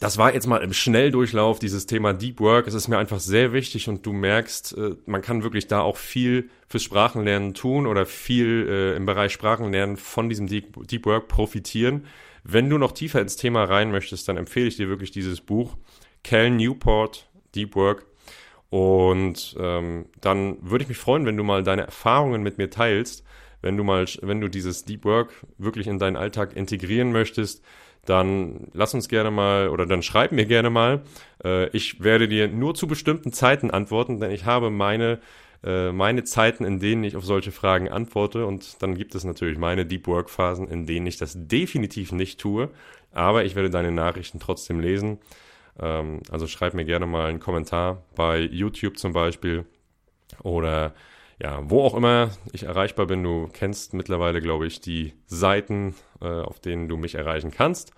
das 0.00 0.16
war 0.18 0.32
jetzt 0.32 0.46
mal 0.46 0.58
im 0.58 0.72
Schnelldurchlauf 0.72 1.58
dieses 1.58 1.86
Thema 1.86 2.12
Deep 2.12 2.40
Work. 2.40 2.68
Es 2.68 2.74
ist 2.74 2.88
mir 2.88 2.98
einfach 2.98 3.18
sehr 3.18 3.52
wichtig 3.52 3.88
und 3.88 4.06
du 4.06 4.12
merkst, 4.12 4.76
äh, 4.76 4.96
man 5.06 5.22
kann 5.22 5.42
wirklich 5.42 5.66
da 5.66 5.80
auch 5.80 5.96
viel 5.96 6.50
fürs 6.68 6.84
Sprachenlernen 6.84 7.54
tun 7.54 7.86
oder 7.86 8.06
viel 8.06 8.66
äh, 8.68 8.96
im 8.96 9.06
Bereich 9.06 9.32
Sprachenlernen 9.32 9.96
von 9.96 10.28
diesem 10.28 10.46
Deep, 10.46 11.06
Work 11.06 11.28
profitieren. 11.28 12.04
Wenn 12.44 12.70
du 12.70 12.78
noch 12.78 12.92
tiefer 12.92 13.20
ins 13.20 13.36
Thema 13.36 13.64
rein 13.64 13.90
möchtest, 13.90 14.28
dann 14.28 14.36
empfehle 14.36 14.68
ich 14.68 14.76
dir 14.76 14.88
wirklich 14.88 15.10
dieses 15.10 15.40
Buch 15.40 15.76
Cal 16.22 16.50
Newport 16.50 17.28
Deep 17.54 17.74
Work. 17.74 18.06
Und 18.70 19.56
ähm, 19.58 20.06
dann 20.20 20.58
würde 20.60 20.82
ich 20.82 20.88
mich 20.88 20.98
freuen, 20.98 21.24
wenn 21.26 21.36
du 21.36 21.42
mal 21.42 21.64
deine 21.64 21.86
Erfahrungen 21.86 22.42
mit 22.42 22.58
mir 22.58 22.70
teilst, 22.70 23.24
wenn 23.62 23.76
du 23.76 23.82
mal, 23.82 24.04
wenn 24.20 24.40
du 24.40 24.48
dieses 24.48 24.84
Deep 24.84 25.04
Work 25.04 25.32
wirklich 25.56 25.86
in 25.86 25.98
deinen 25.98 26.16
Alltag 26.16 26.54
integrieren 26.54 27.10
möchtest 27.10 27.64
dann 28.08 28.68
lass 28.72 28.94
uns 28.94 29.08
gerne 29.08 29.30
mal 29.30 29.68
oder 29.68 29.86
dann 29.86 30.02
schreib 30.02 30.32
mir 30.32 30.46
gerne 30.46 30.70
mal. 30.70 31.02
Äh, 31.44 31.68
ich 31.76 32.02
werde 32.02 32.28
dir 32.28 32.48
nur 32.48 32.74
zu 32.74 32.86
bestimmten 32.86 33.32
Zeiten 33.32 33.70
antworten, 33.70 34.20
denn 34.20 34.30
ich 34.30 34.44
habe 34.44 34.70
meine, 34.70 35.20
äh, 35.62 35.92
meine 35.92 36.24
Zeiten, 36.24 36.64
in 36.64 36.80
denen 36.80 37.04
ich 37.04 37.16
auf 37.16 37.24
solche 37.24 37.52
Fragen 37.52 37.88
antworte. 37.88 38.46
Und 38.46 38.82
dann 38.82 38.94
gibt 38.94 39.14
es 39.14 39.24
natürlich 39.24 39.58
meine 39.58 39.84
Deep 39.84 40.06
Work 40.06 40.30
Phasen, 40.30 40.68
in 40.68 40.86
denen 40.86 41.06
ich 41.06 41.18
das 41.18 41.34
definitiv 41.36 42.12
nicht 42.12 42.40
tue. 42.40 42.70
Aber 43.12 43.44
ich 43.44 43.54
werde 43.54 43.70
deine 43.70 43.92
Nachrichten 43.92 44.40
trotzdem 44.40 44.80
lesen. 44.80 45.18
Ähm, 45.78 46.20
also 46.30 46.46
schreib 46.46 46.74
mir 46.74 46.84
gerne 46.84 47.06
mal 47.06 47.28
einen 47.28 47.40
Kommentar 47.40 48.02
bei 48.16 48.40
YouTube 48.40 48.98
zum 48.98 49.12
Beispiel 49.12 49.64
oder 50.42 50.94
ja, 51.40 51.60
wo 51.62 51.82
auch 51.82 51.94
immer 51.94 52.30
ich 52.52 52.64
erreichbar 52.64 53.06
bin, 53.06 53.22
du 53.22 53.48
kennst 53.52 53.94
mittlerweile, 53.94 54.40
glaube 54.40 54.66
ich, 54.66 54.80
die 54.80 55.14
Seiten, 55.26 55.94
äh, 56.20 56.26
auf 56.26 56.60
denen 56.60 56.88
du 56.88 56.96
mich 56.96 57.14
erreichen 57.14 57.50
kannst. 57.50 57.92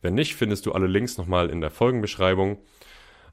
Wenn 0.00 0.14
nicht, 0.14 0.36
findest 0.36 0.66
du 0.66 0.72
alle 0.72 0.86
Links 0.86 1.18
nochmal 1.18 1.50
in 1.50 1.60
der 1.60 1.70
Folgenbeschreibung. 1.70 2.58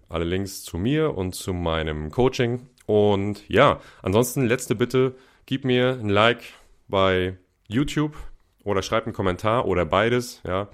Alle 0.09 0.25
Links 0.25 0.63
zu 0.63 0.77
mir 0.77 1.17
und 1.17 1.35
zu 1.35 1.53
meinem 1.53 2.11
Coaching. 2.11 2.67
Und 2.85 3.47
ja, 3.47 3.79
ansonsten 4.01 4.45
letzte 4.45 4.75
Bitte, 4.75 5.15
gib 5.45 5.65
mir 5.65 5.97
ein 5.99 6.09
Like 6.09 6.43
bei 6.87 7.37
YouTube 7.67 8.15
oder 8.63 8.81
schreib 8.81 9.05
einen 9.05 9.13
Kommentar 9.13 9.65
oder 9.67 9.85
beides, 9.85 10.41
ja. 10.45 10.69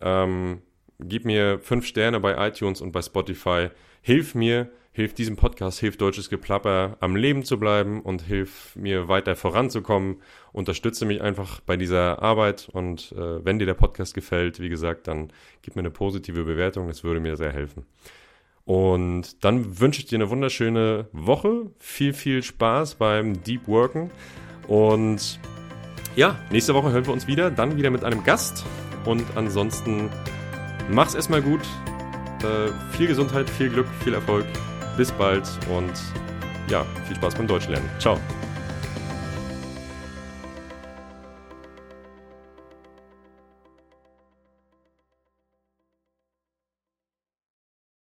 Ähm, 0.00 0.62
gib 0.98 1.24
mir 1.24 1.58
fünf 1.58 1.86
Sterne 1.86 2.20
bei 2.20 2.48
iTunes 2.48 2.80
und 2.80 2.92
bei 2.92 3.02
Spotify. 3.02 3.68
Hilf 4.02 4.34
mir, 4.34 4.70
hilft 4.92 5.18
diesem 5.18 5.36
Podcast, 5.36 5.78
hilft 5.78 6.00
deutsches 6.00 6.30
Geplapper 6.30 6.96
am 7.00 7.14
Leben 7.14 7.44
zu 7.44 7.58
bleiben 7.58 8.00
und 8.00 8.22
hilft 8.22 8.76
mir 8.76 9.08
weiter 9.08 9.36
voranzukommen. 9.36 10.16
Unterstütze 10.52 11.06
mich 11.06 11.22
einfach 11.22 11.60
bei 11.60 11.76
dieser 11.76 12.22
Arbeit 12.22 12.68
und 12.72 13.12
äh, 13.12 13.44
wenn 13.44 13.58
dir 13.58 13.66
der 13.66 13.74
Podcast 13.74 14.14
gefällt, 14.14 14.60
wie 14.60 14.68
gesagt, 14.68 15.06
dann 15.06 15.32
gib 15.62 15.76
mir 15.76 15.80
eine 15.80 15.90
positive 15.90 16.44
Bewertung, 16.44 16.88
das 16.88 17.04
würde 17.04 17.20
mir 17.20 17.36
sehr 17.36 17.52
helfen. 17.52 17.86
Und 18.64 19.44
dann 19.44 19.80
wünsche 19.80 20.00
ich 20.00 20.06
dir 20.06 20.16
eine 20.16 20.30
wunderschöne 20.30 21.06
Woche, 21.12 21.70
viel, 21.78 22.12
viel 22.12 22.42
Spaß 22.42 22.96
beim 22.96 23.42
Deep 23.42 23.68
Worken 23.68 24.10
und 24.66 25.40
ja, 26.16 26.38
nächste 26.50 26.74
Woche 26.74 26.90
hören 26.90 27.06
wir 27.06 27.12
uns 27.12 27.28
wieder, 27.28 27.50
dann 27.50 27.76
wieder 27.76 27.90
mit 27.90 28.04
einem 28.04 28.24
Gast 28.24 28.64
und 29.04 29.24
ansonsten 29.36 30.10
mach's 30.90 31.14
erstmal 31.14 31.42
gut, 31.42 31.62
äh, 32.42 32.96
viel 32.96 33.06
Gesundheit, 33.06 33.48
viel 33.48 33.70
Glück, 33.70 33.86
viel 34.02 34.14
Erfolg 34.14 34.46
bis 35.00 35.10
bald 35.12 35.48
und 35.70 35.94
ja, 36.68 36.84
viel 37.06 37.16
Spaß 37.16 37.34
beim 37.34 37.46
Deutschlernen. 37.46 37.88
Ciao. 37.98 38.18